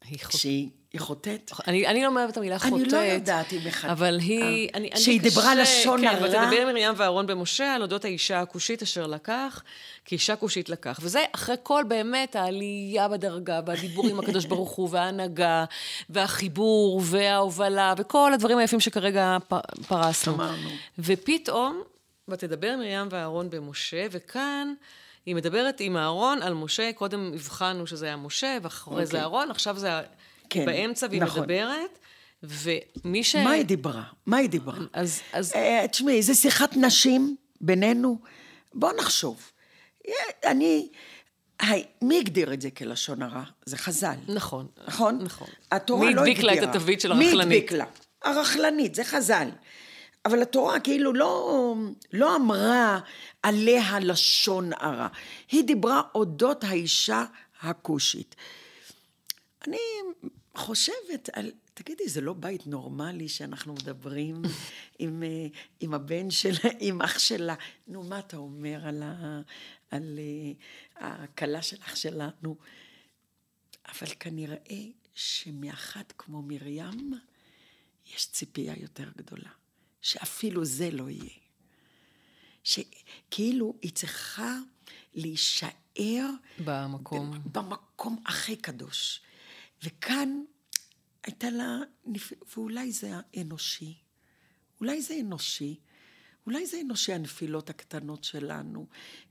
היא 0.09 0.19
כשהיא 0.19 0.69
היא 0.93 1.01
חוטאת. 1.01 1.51
אני, 1.67 1.87
אני 1.87 2.03
לא 2.03 2.07
אוהבת 2.15 2.31
את 2.31 2.37
המילה 2.37 2.59
חוטאת. 2.59 2.73
אני 2.81 2.91
לא 2.91 2.97
יודעת 2.97 3.53
אם 3.53 3.67
אחד... 3.67 3.89
אבל 3.89 4.19
היא... 4.19 4.41
אה, 4.41 4.77
אני, 4.77 4.89
אני 4.91 5.01
שהיא 5.01 5.21
דיברה 5.21 5.43
קשה- 5.51 5.61
לשון 5.61 6.01
כן, 6.01 6.07
הרע. 6.07 6.25
ותדבר 6.25 6.65
מרים 6.67 6.93
ואהרון 6.97 7.27
במשה 7.27 7.73
על 7.73 7.81
אודות 7.81 8.05
האישה 8.05 8.39
הכושית 8.39 8.81
אשר 8.81 9.07
לקח, 9.07 9.63
כי 10.05 10.15
אישה 10.15 10.35
כושית 10.35 10.69
לקח. 10.69 10.99
וזה 11.01 11.23
אחרי 11.35 11.55
כל 11.63 11.83
באמת 11.87 12.35
העלייה 12.35 13.07
בדרגה, 13.07 13.59
והדיבור 13.65 14.07
עם 14.07 14.19
הקדוש 14.19 14.45
ברוך 14.45 14.71
הוא, 14.71 14.89
וההנהגה, 14.91 15.65
והחיבור, 16.09 17.01
וההובלה, 17.05 17.93
וכל 17.97 18.33
הדברים 18.33 18.57
היפים 18.57 18.79
שכרגע 18.79 19.37
פ- 19.47 19.53
פרסנו. 19.87 20.33
אמרנו. 20.33 20.69
ופתאום, 20.99 21.81
ותדבר 22.27 22.75
מרים 22.77 23.07
ואהרון 23.11 23.49
במשה, 23.49 24.05
וכאן... 24.11 24.73
היא 25.25 25.35
מדברת 25.35 25.79
עם 25.79 25.97
אהרון 25.97 26.41
על 26.41 26.53
משה, 26.53 26.91
קודם 26.95 27.31
הבחנו 27.35 27.87
שזה 27.87 28.05
היה 28.05 28.17
משה, 28.17 28.57
ואחרי 28.61 29.05
זה 29.05 29.11
אוקיי. 29.11 29.21
אהרון, 29.21 29.51
עכשיו 29.51 29.77
זה 29.77 29.89
כן, 30.49 30.65
באמצע, 30.65 31.07
והיא 31.09 31.21
נכון. 31.21 31.41
מדברת, 31.41 31.99
ומי 32.43 33.23
ש... 33.23 33.35
מה 33.35 33.51
היא 33.51 33.65
דיברה? 33.65 34.03
מה 34.25 34.37
היא 34.37 34.49
דיברה? 34.49 34.77
אז, 34.93 35.21
אז 35.33 35.53
אה, 35.55 35.85
תשמעי, 35.91 36.21
זה 36.21 36.35
שיחת 36.35 36.77
נשים 36.77 37.35
בינינו. 37.61 38.19
בוא 38.73 38.93
נחשוב. 38.93 39.51
אה, 40.07 40.13
אני... 40.51 40.89
היי, 41.59 41.85
מי 42.01 42.19
הגדיר 42.19 42.53
את 42.53 42.61
זה 42.61 42.71
כלשון 42.71 43.21
הרע? 43.21 43.43
זה 43.65 43.77
חז"ל. 43.77 44.15
נכון. 44.27 44.67
נכון? 44.87 45.19
נכון. 45.23 45.47
התורה 45.71 46.05
מי 46.05 46.13
לא 46.13 46.21
הדביק 46.21 46.37
הגדירה. 46.37 46.55
לה 46.55 46.63
את 46.63 46.69
התווית 46.69 47.01
של 47.01 47.13
מי 47.13 47.25
הרכלנית? 47.25 47.45
הדביק 47.45 47.71
לה? 47.71 47.85
הרכלנית, 48.23 48.95
זה 48.95 49.03
חז"ל. 49.03 49.49
אבל 50.25 50.41
התורה 50.41 50.79
כאילו 50.79 51.13
לא, 51.13 51.75
לא 52.13 52.35
אמרה 52.35 52.99
עליה 53.43 53.99
לשון 53.99 54.73
הרע. 54.73 55.07
היא 55.51 55.63
דיברה 55.63 56.01
אודות 56.15 56.63
האישה 56.63 57.25
הכושית. 57.61 58.35
אני 59.67 59.77
חושבת 60.55 61.29
על, 61.33 61.51
תגידי, 61.73 62.09
זה 62.09 62.21
לא 62.21 62.33
בית 62.33 62.67
נורמלי 62.67 63.29
שאנחנו 63.29 63.73
מדברים 63.73 64.41
עם, 64.99 65.23
עם 65.79 65.93
הבן 65.93 66.31
שלה, 66.31 66.69
עם 66.79 67.01
אח 67.01 67.19
שלה? 67.19 67.55
נו, 67.87 68.03
מה 68.03 68.19
אתה 68.19 68.37
אומר 68.37 68.87
על, 68.87 69.03
ה, 69.03 69.41
על 69.91 70.19
אה, 70.19 71.23
הכלה 71.23 71.61
של 71.61 71.77
אח 71.85 71.95
שלנו? 71.95 72.55
אבל 73.87 74.07
כנראה 74.19 74.83
שמאחת 75.13 76.13
כמו 76.17 76.41
מרים, 76.41 77.13
יש 78.15 78.27
ציפייה 78.31 78.73
יותר 78.79 79.09
גדולה. 79.17 79.49
שאפילו 80.03 80.65
זה 80.65 80.91
לא 80.91 81.09
יהיה. 81.09 81.29
שכאילו 82.63 83.73
היא 83.81 83.91
צריכה 83.91 84.57
להישאר 85.13 86.29
במקום. 86.65 87.31
במקום 87.51 88.23
הכי 88.25 88.55
קדוש. 88.55 89.21
וכאן 89.83 90.43
הייתה 91.23 91.49
לה, 91.49 91.77
ואולי 92.55 92.91
זה 92.91 93.11
האנושי, 93.13 93.97
אולי 94.79 95.01
זה 95.01 95.17
אנושי, 95.21 95.79
אולי 96.45 96.65
זה 96.65 96.81
אנושי 96.81 97.13
הנפילות 97.13 97.69
הקטנות 97.69 98.23
שלנו. 98.23 98.85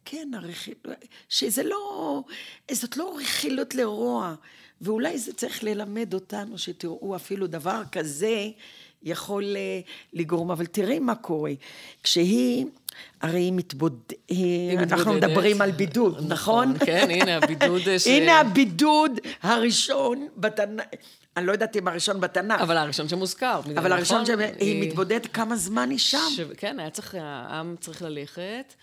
כן, 0.05 0.31
הרכילות, 0.35 0.83
שזה 1.29 1.63
לא, 1.63 2.25
זאת 2.71 2.97
לא 2.97 3.17
רכילות 3.19 3.75
לרוע, 3.75 4.35
ואולי 4.81 5.19
זה 5.19 5.33
צריך 5.33 5.65
ללמד 5.65 6.15
אותנו 6.15 6.59
שתראו 6.59 7.17
אפילו 7.17 7.47
דבר 7.47 7.83
כזה 7.93 8.51
יכול 9.03 9.57
אה, 9.57 9.81
לגרום, 10.13 10.51
אבל 10.51 10.67
תראי 10.67 10.99
מה 10.99 11.15
קורה. 11.15 11.53
כשהיא, 12.03 12.67
הרי 13.21 13.41
היא 13.41 13.53
מתבודדת, 13.53 14.13
אנחנו. 14.79 15.13
מדברים 15.13 15.63
על 15.63 15.71
בידוד, 15.71 16.33
נכון? 16.33 16.75
כן, 16.87 17.09
הנה 17.11 17.37
הבידוד 17.37 17.83
ש... 17.99 18.07
הנה 18.07 18.41
הבידוד 18.41 19.21
הראשון 19.43 20.29
בתנ"ך. 20.37 20.85
אני 21.37 21.47
לא 21.47 21.53
יודעת 21.53 21.77
אם 21.77 21.89
הראשון 21.89 22.21
בתנ"ך, 22.21 22.61
אבל 22.61 22.77
הראשון 22.77 23.09
שמוזכר. 23.09 23.61
אבל 23.77 23.93
הראשון 23.93 24.23
נכון? 24.23 24.37
שהיא 24.59 24.89
מתבודדת 24.89 25.27
כמה 25.27 25.57
זמן 25.57 25.91
היא 25.91 25.99
שם. 25.99 26.19
ש... 26.37 26.41
כן, 26.57 26.81
היה 26.81 26.91
צריך, 26.91 27.15
העם 27.19 27.77
צריך 27.81 28.03
ללכת, 28.03 28.75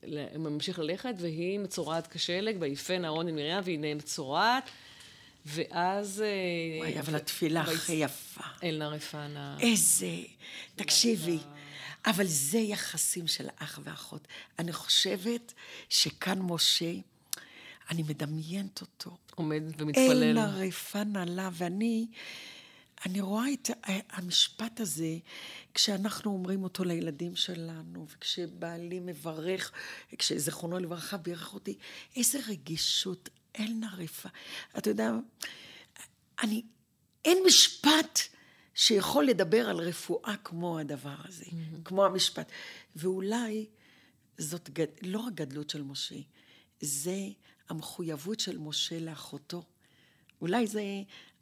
וממשיך 0.00 0.78
ללכת, 0.78 1.14
והיא 1.18 1.58
מצורעת 1.58 2.06
כשלג, 2.06 2.56
ויפן 2.60 3.04
אהרון 3.04 3.28
את 3.28 3.32
מרים, 3.34 3.60
והנה 3.64 3.94
מצורעת, 3.94 4.70
ואז... 5.48 6.20
אה, 6.20 6.78
וואי, 6.78 7.00
אבל 7.00 7.14
התפילה 7.14 7.60
הכי 7.60 7.92
יפה. 7.92 8.44
אל 8.62 8.76
נא 8.78 8.84
רפנה. 8.84 9.56
איזה, 9.60 10.16
תקשיבי, 10.76 11.38
אבל 12.06 12.26
זה 12.26 12.58
יחסים 12.58 13.26
של 13.26 13.46
אח 13.56 13.78
ואחות. 13.84 14.28
אני 14.58 14.72
חושבת 14.72 15.52
שכאן 15.88 16.38
משה, 16.42 16.92
אני 17.90 18.02
מדמיינת 18.02 18.80
אותו. 18.80 19.16
עומד 19.34 19.62
ומתפלל. 19.78 20.32
נא 20.32 20.40
רפנה 20.40 21.24
לה, 21.24 21.50
ואני 21.52 22.06
אני 23.06 23.20
רואה 23.20 23.52
את 23.52 23.70
ה- 23.70 24.16
המשפט 24.16 24.80
הזה 24.80 25.16
כשאנחנו 25.74 26.30
אומרים 26.32 26.62
אותו 26.64 26.84
לילדים 26.84 27.36
שלנו, 27.36 28.06
וכשבעלי 28.10 29.00
מברך, 29.00 29.72
כשזיכרונו 30.18 30.78
לברכה 30.78 31.16
בירך 31.16 31.54
אותי, 31.54 31.78
איזה 32.16 32.38
רגישות, 32.48 33.28
אל 33.58 33.72
נא 33.72 33.86
רפא. 33.96 34.28
אתה 34.78 34.90
יודע, 34.90 35.10
אני, 36.42 36.62
אין 37.24 37.38
משפט 37.46 38.18
שיכול 38.74 39.24
לדבר 39.24 39.68
על 39.68 39.76
רפואה 39.76 40.34
כמו 40.44 40.78
הדבר 40.78 41.16
הזה, 41.24 41.44
mm-hmm. 41.44 41.82
כמו 41.84 42.04
המשפט. 42.04 42.52
ואולי 42.96 43.66
זאת 44.38 44.70
גד... 44.70 44.86
לא 45.02 45.26
הגדלות 45.26 45.70
של 45.70 45.82
משה, 45.82 46.14
זה 46.80 47.16
המחויבות 47.68 48.40
של 48.40 48.58
משה 48.58 49.00
לאחותו. 49.00 49.62
אולי 50.40 50.66
זה, 50.66 50.82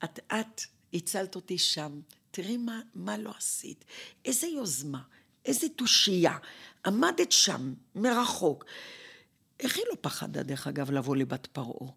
את, 0.05 0.19
את 0.19 0.61
הצלת 0.95 1.35
אותי 1.35 1.59
שם, 1.59 2.01
תראי 2.31 2.57
מה, 2.57 2.81
מה 2.95 3.19
לא 3.19 3.33
עשית, 3.39 3.85
איזה 4.25 4.47
יוזמה, 4.47 5.03
איזה 5.45 5.69
תושייה, 5.69 6.39
עמדת 6.87 7.33
שם, 7.33 7.75
מרחוק. 7.95 8.65
איך 9.61 9.77
היא 9.77 9.85
לא 9.91 9.97
פחדה, 10.01 10.43
דרך 10.43 10.67
אגב, 10.67 10.91
לבוא 10.91 11.17
לבת 11.17 11.47
פרעה? 11.47 11.91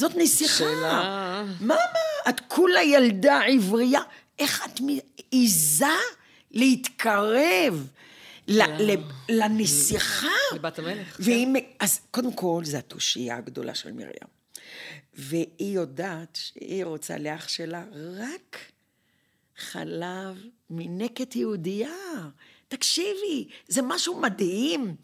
זאת 0.00 0.12
נסיכה. 0.16 0.54
שאלה. 0.58 1.44
מה, 1.60 1.74
מה, 1.74 2.30
את 2.30 2.40
כולה 2.48 2.82
ילדה 2.82 3.40
עברייה, 3.40 4.00
איך 4.38 4.66
את 4.66 4.80
מעיזה 4.80 5.86
להתקרב 6.50 7.86
ל- 8.48 8.62
ל- 8.62 9.02
לנסיכה? 9.28 10.26
לבת 10.54 10.78
המלך, 10.78 11.16
והיא, 11.18 11.46
אז 11.80 12.00
קודם 12.10 12.32
כל, 12.32 12.62
זו 12.64 12.76
התושייה 12.76 13.36
הגדולה 13.36 13.74
של 13.74 13.92
מרים. 13.92 14.28
והיא 15.14 15.74
יודעת 15.74 16.38
שהיא 16.42 16.84
רוצה 16.84 17.18
לאח 17.18 17.48
שלה 17.48 17.84
רק 18.18 18.58
חלב 19.56 20.44
מנקת 20.70 21.36
יהודייה. 21.36 21.90
תקשיבי, 22.70 23.48
זה 23.68 23.82
משהו 23.82 24.20
מדהים. 24.20 24.96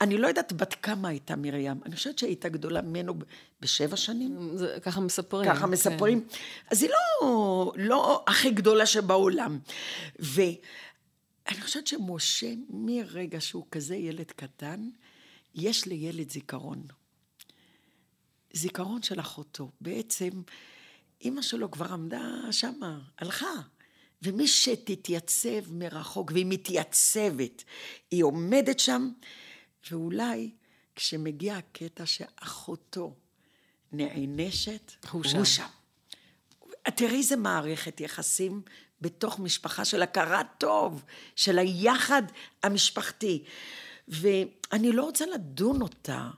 אני 0.00 0.18
לא 0.18 0.26
יודעת 0.26 0.52
בת 0.52 0.74
כמה 0.74 1.08
הייתה 1.08 1.36
מרים, 1.36 1.80
אני 1.86 1.96
חושבת 1.96 2.18
שהייתה 2.18 2.48
גדולה 2.48 2.82
ממנו 2.82 3.14
בשבע 3.60 3.96
שנים. 3.96 4.56
זה, 4.56 4.78
ככה 4.82 5.00
מספרים. 5.00 5.50
ככה 5.50 5.66
מספרים. 5.66 6.20
כן. 6.20 6.36
אז 6.70 6.82
היא 6.82 6.90
לא, 6.90 7.72
לא 7.76 8.24
הכי 8.26 8.50
גדולה 8.50 8.86
שבעולם. 8.86 9.58
ואני 10.18 11.60
חושבת 11.60 11.86
שמשה, 11.86 12.52
מרגע 12.70 13.40
שהוא 13.40 13.66
כזה 13.70 13.96
ילד 13.96 14.30
קטן, 14.30 14.88
יש 15.54 15.86
לילד 15.86 16.30
זיכרון. 16.30 16.82
זיכרון 18.52 19.02
של 19.02 19.20
אחותו. 19.20 19.70
בעצם, 19.80 20.30
אימא 21.20 21.42
שלו 21.42 21.70
כבר 21.70 21.92
עמדה 21.92 22.22
שמה, 22.50 23.00
הלכה. 23.18 23.54
ומי 24.22 24.48
שתתייצב 24.48 25.72
מרחוק, 25.72 26.30
והיא 26.34 26.46
מתייצבת, 26.48 27.64
היא 28.10 28.24
עומדת 28.24 28.78
שם, 28.78 29.10
ואולי 29.90 30.50
כשמגיע 30.94 31.56
הקטע 31.56 32.06
שאחותו 32.06 33.14
נענשת, 33.92 34.92
הוא 35.10 35.22
הוא 35.24 35.24
שם. 35.24 35.44
שם. 35.44 35.66
תראי 36.96 37.18
איזה 37.18 37.36
מערכת 37.36 38.00
יחסים 38.00 38.62
בתוך 39.00 39.38
משפחה 39.38 39.84
של 39.84 40.02
הכרת 40.02 40.46
טוב, 40.58 41.04
של 41.36 41.58
היחד 41.58 42.22
המשפחתי. 42.62 43.44
ואני 44.08 44.92
לא 44.92 45.04
רוצה 45.04 45.26
לדון 45.26 45.82
אותה 45.82 46.30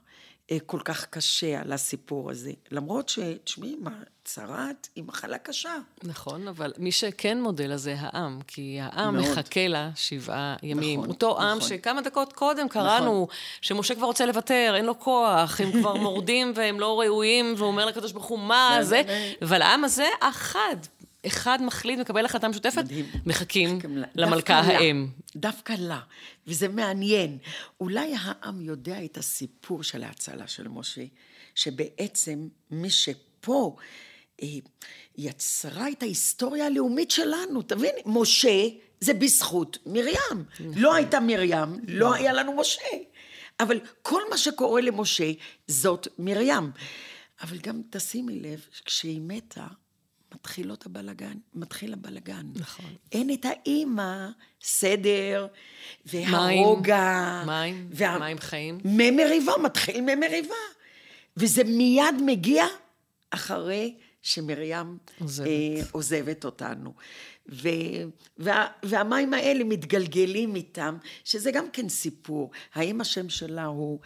אה, 0.51 0.57
כל 0.65 0.79
כך 0.85 1.05
קשה 1.05 1.61
על 1.61 1.71
הסיפור 1.71 2.31
הזה, 2.31 2.51
למרות 2.71 3.09
שתשמעי, 3.09 3.75
מה, 3.75 4.03
צרת 4.25 4.87
היא 4.95 5.03
מחלה 5.03 5.37
קשה. 5.37 5.75
נכון, 6.03 6.47
אבל 6.47 6.73
מי 6.77 6.91
שכן 6.91 7.41
מודה 7.41 7.67
לה 7.67 7.77
זה 7.77 7.95
העם, 7.99 8.39
כי 8.47 8.77
העם 8.81 9.15
מאוד. 9.17 9.31
מחכה 9.31 9.67
לה 9.67 9.89
שבעה 9.95 10.55
ימים. 10.63 10.99
נכון, 10.99 11.09
אותו 11.09 11.41
עם 11.41 11.57
נכון. 11.57 11.69
שכמה 11.69 12.01
דקות 12.01 12.33
קודם 12.33 12.69
קראנו, 12.69 13.27
שמשה 13.61 13.95
כבר 13.95 14.05
רוצה 14.05 14.25
לוותר, 14.25 14.73
אין 14.77 14.85
לו 14.85 14.99
כוח, 14.99 15.61
הם 15.61 15.71
כבר 15.71 15.93
מורדים 16.05 16.51
והם 16.55 16.79
לא 16.79 16.99
ראויים, 17.01 17.53
והוא 17.57 17.67
אומר 17.67 17.85
לקדוש 17.85 18.11
ברוך 18.11 18.25
הוא, 18.25 18.39
מה 18.39 18.77
זה- 18.81 18.83
זה? 18.89 19.01
זה- 19.07 19.33
אבל 19.41 19.61
העם 19.61 19.83
הזה, 19.83 20.07
אחד, 20.19 20.75
אחד 21.27 21.59
מחליט, 21.61 21.99
מקבל 21.99 22.25
החלטה 22.25 22.47
משותפת, 22.47 22.77
מדהים. 22.83 23.05
מחכים. 23.25 23.79
למלכה 24.15 24.35
דווקא 24.61 24.71
לה. 24.71 24.77
האם. 24.77 25.07
דווקא 25.35 25.73
לה, 25.79 25.99
וזה 26.47 26.67
מעניין. 26.67 27.37
אולי 27.81 28.13
העם 28.21 28.61
יודע 28.61 29.03
את 29.05 29.17
הסיפור 29.17 29.83
של 29.83 30.03
ההצלה 30.03 30.47
של 30.47 30.67
משה, 30.67 31.01
שבעצם 31.55 32.47
מי 32.71 32.89
פה 33.41 33.75
אה, 33.79 33.83
יצרה 35.17 35.89
את 35.89 36.03
ההיסטוריה 36.03 36.65
הלאומית 36.65 37.11
שלנו, 37.11 37.61
תבין, 37.61 37.95
משה 38.05 38.67
זה 38.99 39.13
בזכות 39.13 39.77
מרים. 39.85 40.45
לא 40.59 40.95
הייתה 40.95 41.19
מרים, 41.19 41.79
לא 41.87 42.13
היה 42.13 42.33
לנו 42.33 42.53
משה. 42.57 42.81
אבל 43.59 43.79
כל 44.01 44.21
מה 44.29 44.37
שקורה 44.37 44.81
למשה 44.81 45.31
זאת 45.67 46.07
מרים. 46.19 46.71
אבל 47.41 47.57
גם 47.57 47.81
תשימי 47.89 48.39
לב, 48.39 48.59
כשהיא 48.85 49.21
מתה, 49.21 49.67
מתחילות 50.35 50.85
הבלגן, 50.85 51.37
מתחיל 51.53 51.93
הבלגן. 51.93 52.45
נכון. 52.55 52.95
אין 53.11 53.33
את 53.33 53.45
האימא, 53.45 54.27
סדר, 54.61 55.47
והרוגע. 56.05 57.43
מים, 57.45 57.89
וה... 57.91 58.19
מים 58.19 58.39
חיים. 58.39 58.77
ממריבה, 58.85 59.53
מתחיל 59.63 60.01
ממריבה. 60.01 60.55
וזה 61.37 61.63
מיד 61.63 62.15
מגיע 62.25 62.65
אחרי 63.31 63.95
שמרים 64.25 64.97
עוזבת, 65.19 65.47
אה, 65.47 65.81
עוזבת 65.91 66.45
אותנו. 66.45 66.93
ו, 67.49 67.69
וה, 68.37 68.67
והמים 68.83 69.33
האלה 69.33 69.63
מתגלגלים 69.63 70.55
איתם, 70.55 70.97
שזה 71.23 71.51
גם 71.51 71.65
כן 71.73 71.89
סיפור. 71.89 72.51
האם 72.73 73.01
השם 73.01 73.29
שלה 73.29 73.65
הוא 73.65 73.99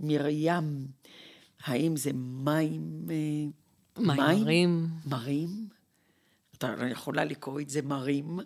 מרים? 0.00 0.86
האם 1.64 1.96
זה 1.96 2.10
מים... 2.14 3.06
מים, 3.06 3.52
מים 3.98 4.40
מרים. 4.40 4.88
מרים? 5.06 5.68
אתה 6.58 6.74
יכולה 6.90 7.24
לקרוא 7.24 7.60
את 7.60 7.70
זה 7.70 7.82
מרים, 7.82 8.38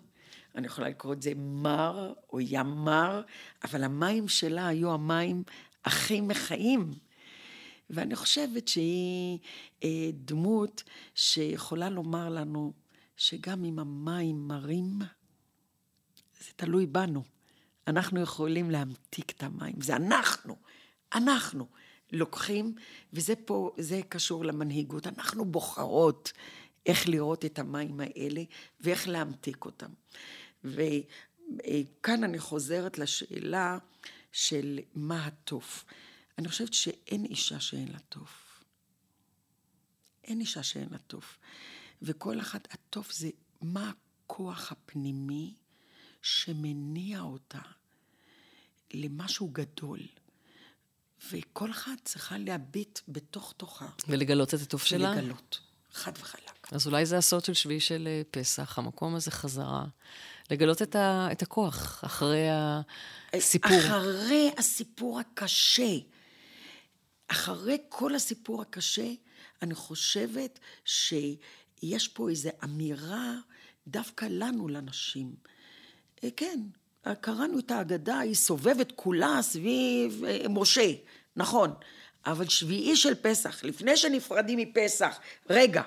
אני 0.55 0.67
יכולה 0.67 0.89
לקרוא 0.89 1.13
את 1.13 1.21
זה 1.21 1.31
מר 1.35 2.13
או 2.33 2.39
ים 2.39 2.67
מר, 2.67 3.21
אבל 3.63 3.83
המים 3.83 4.27
שלה 4.27 4.67
היו 4.67 4.93
המים 4.93 5.43
הכי 5.85 6.21
מחיים. 6.21 6.91
ואני 7.91 8.15
חושבת 8.15 8.67
שהיא 8.67 9.39
אה, 9.83 10.09
דמות 10.13 10.83
שיכולה 11.15 11.89
לומר 11.89 12.29
לנו 12.29 12.73
שגם 13.17 13.65
אם 13.65 13.79
המים 13.79 14.47
מרים, 14.47 14.99
זה 16.39 16.51
תלוי 16.55 16.85
בנו. 16.85 17.23
אנחנו 17.87 18.21
יכולים 18.21 18.71
להמתיק 18.71 19.31
את 19.31 19.43
המים, 19.43 19.81
זה 19.81 19.95
אנחנו, 19.95 20.55
אנחנו 21.13 21.67
לוקחים, 22.11 22.75
וזה 23.13 23.33
פה, 23.35 23.71
זה 23.77 24.01
קשור 24.09 24.45
למנהיגות, 24.45 25.07
אנחנו 25.07 25.45
בוחרות 25.45 26.31
איך 26.85 27.09
לראות 27.09 27.45
את 27.45 27.59
המים 27.59 27.99
האלה 27.99 28.43
ואיך 28.81 29.07
להמתיק 29.07 29.65
אותם. 29.65 29.89
וכאן 30.63 32.23
אני 32.23 32.39
חוזרת 32.39 32.97
לשאלה 32.97 33.77
של 34.31 34.79
מה 34.95 35.25
הטוב. 35.25 35.83
אני 36.37 36.47
חושבת 36.47 36.73
שאין 36.73 37.25
אישה 37.25 37.59
שאין 37.59 37.91
לה 37.91 37.99
טוב. 37.99 38.27
אין 40.23 40.39
אישה 40.39 40.63
שאין 40.63 40.87
לה 40.91 40.97
טוב. 40.97 41.23
וכל 42.01 42.39
אחת, 42.39 42.67
הטוב 42.73 43.07
זה 43.11 43.29
מה 43.61 43.91
הכוח 44.25 44.71
הפנימי 44.71 45.53
שמניע 46.21 47.21
אותה 47.21 47.59
למשהו 48.93 49.47
גדול. 49.47 49.99
וכל 51.31 51.71
אחת 51.71 51.91
צריכה 52.03 52.37
להביט 52.37 52.99
בתוך 53.07 53.53
תוכה. 53.57 53.87
ולגלות 54.07 54.53
את 54.53 54.61
הטוב 54.61 54.81
שלה? 54.81 55.11
ולגלות, 55.11 55.59
חד 55.91 56.11
וחלק. 56.19 56.67
אז 56.71 56.87
אולי 56.87 57.05
זה 57.05 57.17
הסוד 57.17 57.45
של 57.45 57.53
שביעי 57.53 57.79
של 57.79 58.07
אה, 58.07 58.21
פסח, 58.31 58.79
המקום 58.79 59.15
הזה 59.15 59.31
חזרה. 59.31 59.85
לגלות 60.51 60.81
את, 60.81 60.95
ה, 60.95 61.27
את 61.31 61.41
הכוח 61.41 62.03
אחרי 62.05 62.47
הסיפור. 63.33 63.77
אחרי 63.77 64.51
הסיפור 64.57 65.19
הקשה. 65.19 65.97
אחרי 67.31 67.77
כל 67.89 68.15
הסיפור 68.15 68.61
הקשה, 68.61 69.07
אני 69.61 69.75
חושבת 69.75 70.59
שיש 70.85 72.07
פה 72.07 72.29
איזו 72.29 72.49
אמירה 72.63 73.35
דווקא 73.87 74.25
לנו, 74.29 74.67
לנשים. 74.67 75.35
אה, 76.23 76.29
כן, 76.37 76.59
קראנו 77.21 77.59
את 77.59 77.71
ההגדה, 77.71 78.19
היא 78.19 78.35
סובבת 78.35 78.91
כולה 78.95 79.41
סביב 79.41 80.23
אה, 80.25 80.45
משה, 80.49 80.93
נכון. 81.35 81.73
אבל 82.25 82.47
שביעי 82.47 82.95
של 82.95 83.15
פסח, 83.15 83.63
לפני 83.63 83.97
שנפרדים 83.97 84.59
מפסח, 84.59 85.19
רגע, 85.49 85.81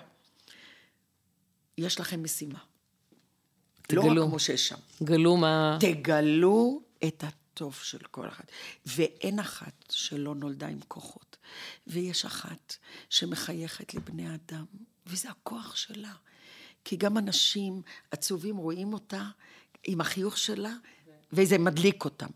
יש 1.79 2.01
לכם 2.01 2.23
משימה. 2.23 2.59
תגלו. 3.83 4.15
לא 4.15 4.25
רק 4.25 4.33
משה 4.33 4.57
שם. 4.57 4.77
גלו 5.03 5.37
מה... 5.37 5.79
תגלו 5.81 6.81
את 7.05 7.25
הטוב 7.55 7.75
של 7.83 7.99
כל 7.99 8.29
אחד. 8.29 8.45
ואין 8.87 9.39
אחת 9.39 9.85
שלא 9.91 10.35
נולדה 10.35 10.67
עם 10.67 10.81
כוחות. 10.89 11.37
ויש 11.87 12.25
אחת 12.25 12.77
שמחייכת 13.11 13.95
לבני 13.95 14.35
אדם, 14.35 14.65
וזה 15.07 15.31
הכוח 15.31 15.77
שלה. 15.77 16.13
כי 16.85 16.97
גם 16.97 17.19
אנשים 17.19 17.83
עצובים 18.11 18.57
רואים 18.57 18.93
אותה 18.93 19.29
עם 19.85 20.01
החיוך 20.01 20.39
שלה, 20.39 20.73
וזה 21.33 21.59
מדליק 21.59 22.05
אותם. 22.05 22.31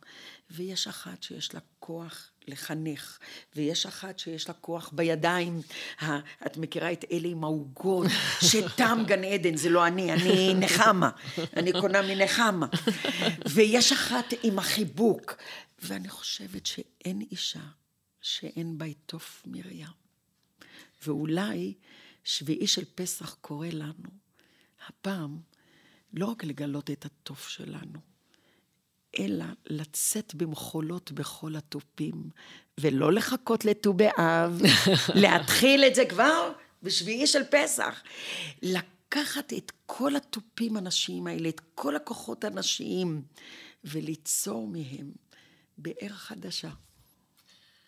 ויש 0.50 0.88
אחת 0.88 1.22
שיש 1.22 1.54
לה 1.54 1.60
כוח 1.78 2.30
לחנך, 2.48 3.18
ויש 3.56 3.86
אחת 3.86 4.18
שיש 4.18 4.48
לה 4.48 4.54
כוח 4.54 4.90
בידיים. 4.92 5.60
את 6.46 6.56
מכירה 6.56 6.92
את 6.92 7.04
אלה 7.12 7.28
עם 7.28 7.44
העוגות, 7.44 8.06
שתם 8.40 9.02
גן 9.06 9.24
עדן, 9.24 9.56
זה 9.56 9.68
לא 9.68 9.86
אני, 9.86 10.12
אני 10.12 10.54
נחמה, 10.54 11.10
אני 11.56 11.72
קונה 11.72 12.02
מנחמה. 12.02 12.66
ויש 13.54 13.92
אחת 13.92 14.24
עם 14.42 14.58
החיבוק, 14.58 15.36
ואני 15.82 16.08
חושבת 16.08 16.66
שאין 16.66 17.20
אישה 17.30 17.62
שאין 18.20 18.78
בה 18.78 18.86
את 18.86 18.96
תוף 19.06 19.42
מרים. 19.46 19.86
ואולי 21.06 21.74
שביעי 22.24 22.66
של 22.66 22.84
פסח 22.94 23.34
קורא 23.40 23.68
לנו, 23.72 24.08
הפעם, 24.86 25.40
לא 26.12 26.26
רק 26.26 26.44
לגלות 26.44 26.90
את 26.90 27.04
התוף 27.04 27.48
שלנו, 27.48 28.07
אלא 29.18 29.44
לצאת 29.66 30.34
במחולות 30.34 31.12
בכל 31.12 31.56
התופים, 31.56 32.30
ולא 32.80 33.12
לחכות 33.12 33.64
לט"ו 33.64 33.92
באב, 33.92 34.62
להתחיל 35.14 35.84
את 35.84 35.94
זה 35.94 36.04
כבר 36.04 36.52
בשביעי 36.82 37.26
של 37.26 37.42
פסח. 37.50 38.02
לקחת 38.62 39.52
את 39.52 39.72
כל 39.86 40.16
התופים 40.16 40.76
הנשיים 40.76 41.26
האלה, 41.26 41.48
את 41.48 41.60
כל 41.74 41.96
הכוחות 41.96 42.44
הנשיים, 42.44 43.22
וליצור 43.84 44.68
מהם 44.68 45.12
באר 45.78 46.08
חדשה. 46.08 46.70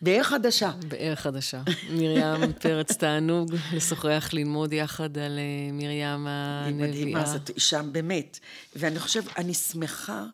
באר 0.01 0.23
חדשה. 0.23 0.71
באר 0.87 1.15
חדשה. 1.15 1.61
מרים 1.91 2.53
פרץ 2.61 2.91
תענוג 2.91 3.55
לשוחח, 3.73 4.29
ללמוד 4.33 4.73
יחד 4.73 5.17
על 5.17 5.39
אה, 5.39 5.71
מרים 5.71 6.27
הנביאה. 6.27 6.65
היא 6.65 6.75
מדהימה, 6.75 7.25
זאת 7.25 7.49
אישה 7.49 7.81
באמת. 7.81 8.39
ואני 8.75 8.99
חושבת, 8.99 9.37
אני 9.37 9.53
שמחה 9.53 10.25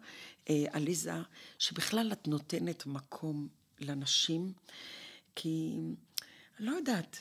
עליזה, 0.71 1.13
שבכלל 1.59 2.11
את 2.11 2.27
נותנת 2.27 2.85
מקום 2.85 3.47
לנשים, 3.79 4.53
כי 5.35 5.77
לא 6.59 6.71
יודעת, 6.71 7.17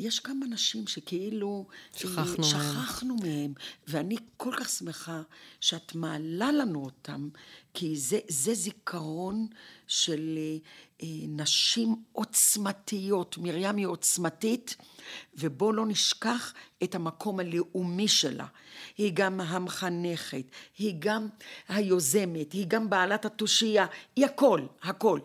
יש 0.00 0.20
כמה 0.20 0.46
נשים 0.46 0.86
שכאילו... 0.86 1.66
שכחנו, 1.96 2.44
שכחנו 2.44 3.16
מהם. 3.16 3.28
מהם. 3.28 3.52
ואני 3.88 4.16
כל 4.36 4.54
כך 4.56 4.68
שמחה 4.68 5.22
שאת 5.60 5.94
מעלה 5.94 6.52
לנו 6.52 6.84
אותם, 6.84 7.28
כי 7.74 7.96
זה, 7.96 8.18
זה 8.28 8.54
זיכרון 8.54 9.46
של 9.90 10.38
אה, 11.02 11.06
נשים 11.28 11.96
עוצמתיות. 12.12 13.38
מרים 13.38 13.76
היא 13.76 13.86
עוצמתית, 13.86 14.76
ובואו 15.34 15.72
לא 15.72 15.86
נשכח 15.86 16.54
את 16.82 16.94
המקום 16.94 17.40
הלאומי 17.40 18.08
שלה. 18.08 18.46
היא 18.98 19.12
גם 19.14 19.40
המחנכת, 19.40 20.44
היא 20.78 20.94
גם 20.98 21.28
היוזמת, 21.68 22.52
היא 22.52 22.66
גם 22.68 22.90
בעלת 22.90 23.24
התושייה, 23.24 23.86
היא 24.16 24.24
הכל, 24.26 24.60
הכל. 24.82 25.20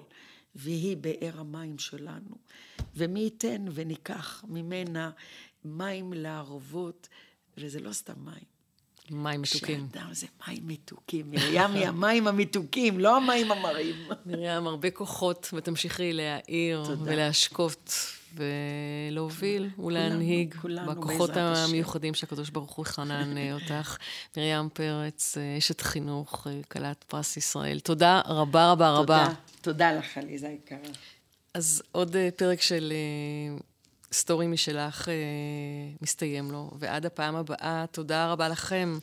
והיא 0.55 0.97
באר 0.97 1.39
המים 1.39 1.79
שלנו. 1.79 2.35
ומי 2.95 3.19
ייתן 3.19 3.65
וניקח 3.73 4.43
ממנה 4.47 5.11
מים 5.65 6.13
לערבות, 6.13 7.09
וזה 7.57 7.79
לא 7.79 7.93
סתם 7.93 8.25
מים. 8.25 8.54
מים 9.11 9.41
מתוקים. 9.41 9.87
שאדם 9.93 10.13
זה 10.13 10.27
מים 10.47 10.67
מתוקים. 10.67 11.31
מרים 11.31 11.71
היא 11.71 11.87
המים 11.87 12.27
המתוקים, 12.27 12.99
לא 12.99 13.17
המים 13.17 13.51
המרים. 13.51 13.95
מרים, 14.25 14.67
הרבה 14.67 14.91
כוחות, 14.91 15.49
ותמשיכי 15.53 16.13
להעיר 16.13 16.83
ולהשקות 17.03 17.93
ולהוביל 18.35 19.69
ולהנהיג 19.85 20.55
בכוחות 20.87 21.29
המיוחדים 21.33 22.13
שהקדוש 22.13 22.49
ברוך 22.49 22.71
הוא 22.71 22.85
חנן 22.85 23.37
אה, 23.37 23.53
אותך. 23.53 23.97
מרים 24.37 24.69
פרץ, 24.73 25.37
אה, 25.37 25.57
אשת 25.57 25.81
חינוך, 25.81 26.47
אה, 26.47 26.59
כלת 26.67 27.03
פרס 27.03 27.37
ישראל. 27.37 27.79
תודה 27.79 28.21
רבה 28.25 28.71
רבה 28.71 28.89
רבה. 28.89 29.25
תודה, 29.25 29.35
תודה 29.61 29.91
לך, 29.93 30.17
עליזה 30.17 30.47
יקרה. 30.47 30.77
אז 31.53 31.83
עוד 31.91 32.15
פרק 32.35 32.61
של 32.61 32.93
סטורי 34.15 34.47
משלך 34.47 35.07
מסתיים 36.01 36.51
לו, 36.51 36.71
ועד 36.79 37.05
הפעם 37.05 37.35
הבאה, 37.35 37.85
תודה 37.91 38.31
רבה 38.31 38.49
לכם. 38.49 38.97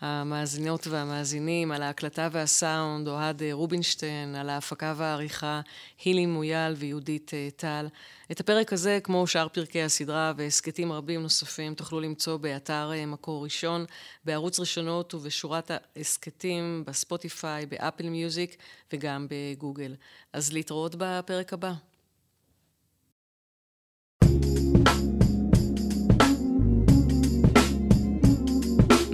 המאזינות 0.00 0.86
והמאזינים, 0.86 1.72
על 1.72 1.82
ההקלטה 1.82 2.28
והסאונד, 2.32 3.08
אוהד 3.08 3.42
רובינשטיין, 3.52 4.34
על 4.34 4.48
ההפקה 4.50 4.94
והעריכה, 4.96 5.60
הילי 6.04 6.26
מויאל 6.26 6.74
ויהודית 6.76 7.32
טל. 7.56 7.88
את 8.30 8.40
הפרק 8.40 8.72
הזה, 8.72 8.98
כמו 9.02 9.26
שאר 9.26 9.48
פרקי 9.48 9.82
הסדרה 9.82 10.32
והסכתים 10.36 10.92
רבים 10.92 11.22
נוספים, 11.22 11.74
תוכלו 11.74 12.00
למצוא 12.00 12.36
באתר 12.36 12.90
מקור 13.06 13.44
ראשון, 13.44 13.84
בערוץ 14.24 14.60
ראשונות 14.60 15.14
ובשורת 15.14 15.70
ההסכתים, 15.96 16.84
בספוטיפיי, 16.86 17.66
באפל 17.66 18.08
מיוזיק 18.08 18.56
וגם 18.92 19.26
בגוגל. 19.30 19.94
אז 20.32 20.52
להתראות 20.52 20.94
בפרק 20.98 21.52
הבא. 21.52 21.72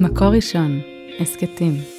מקור 0.02 0.28
ראשון, 0.28 0.80
הסכתים. 1.20 1.91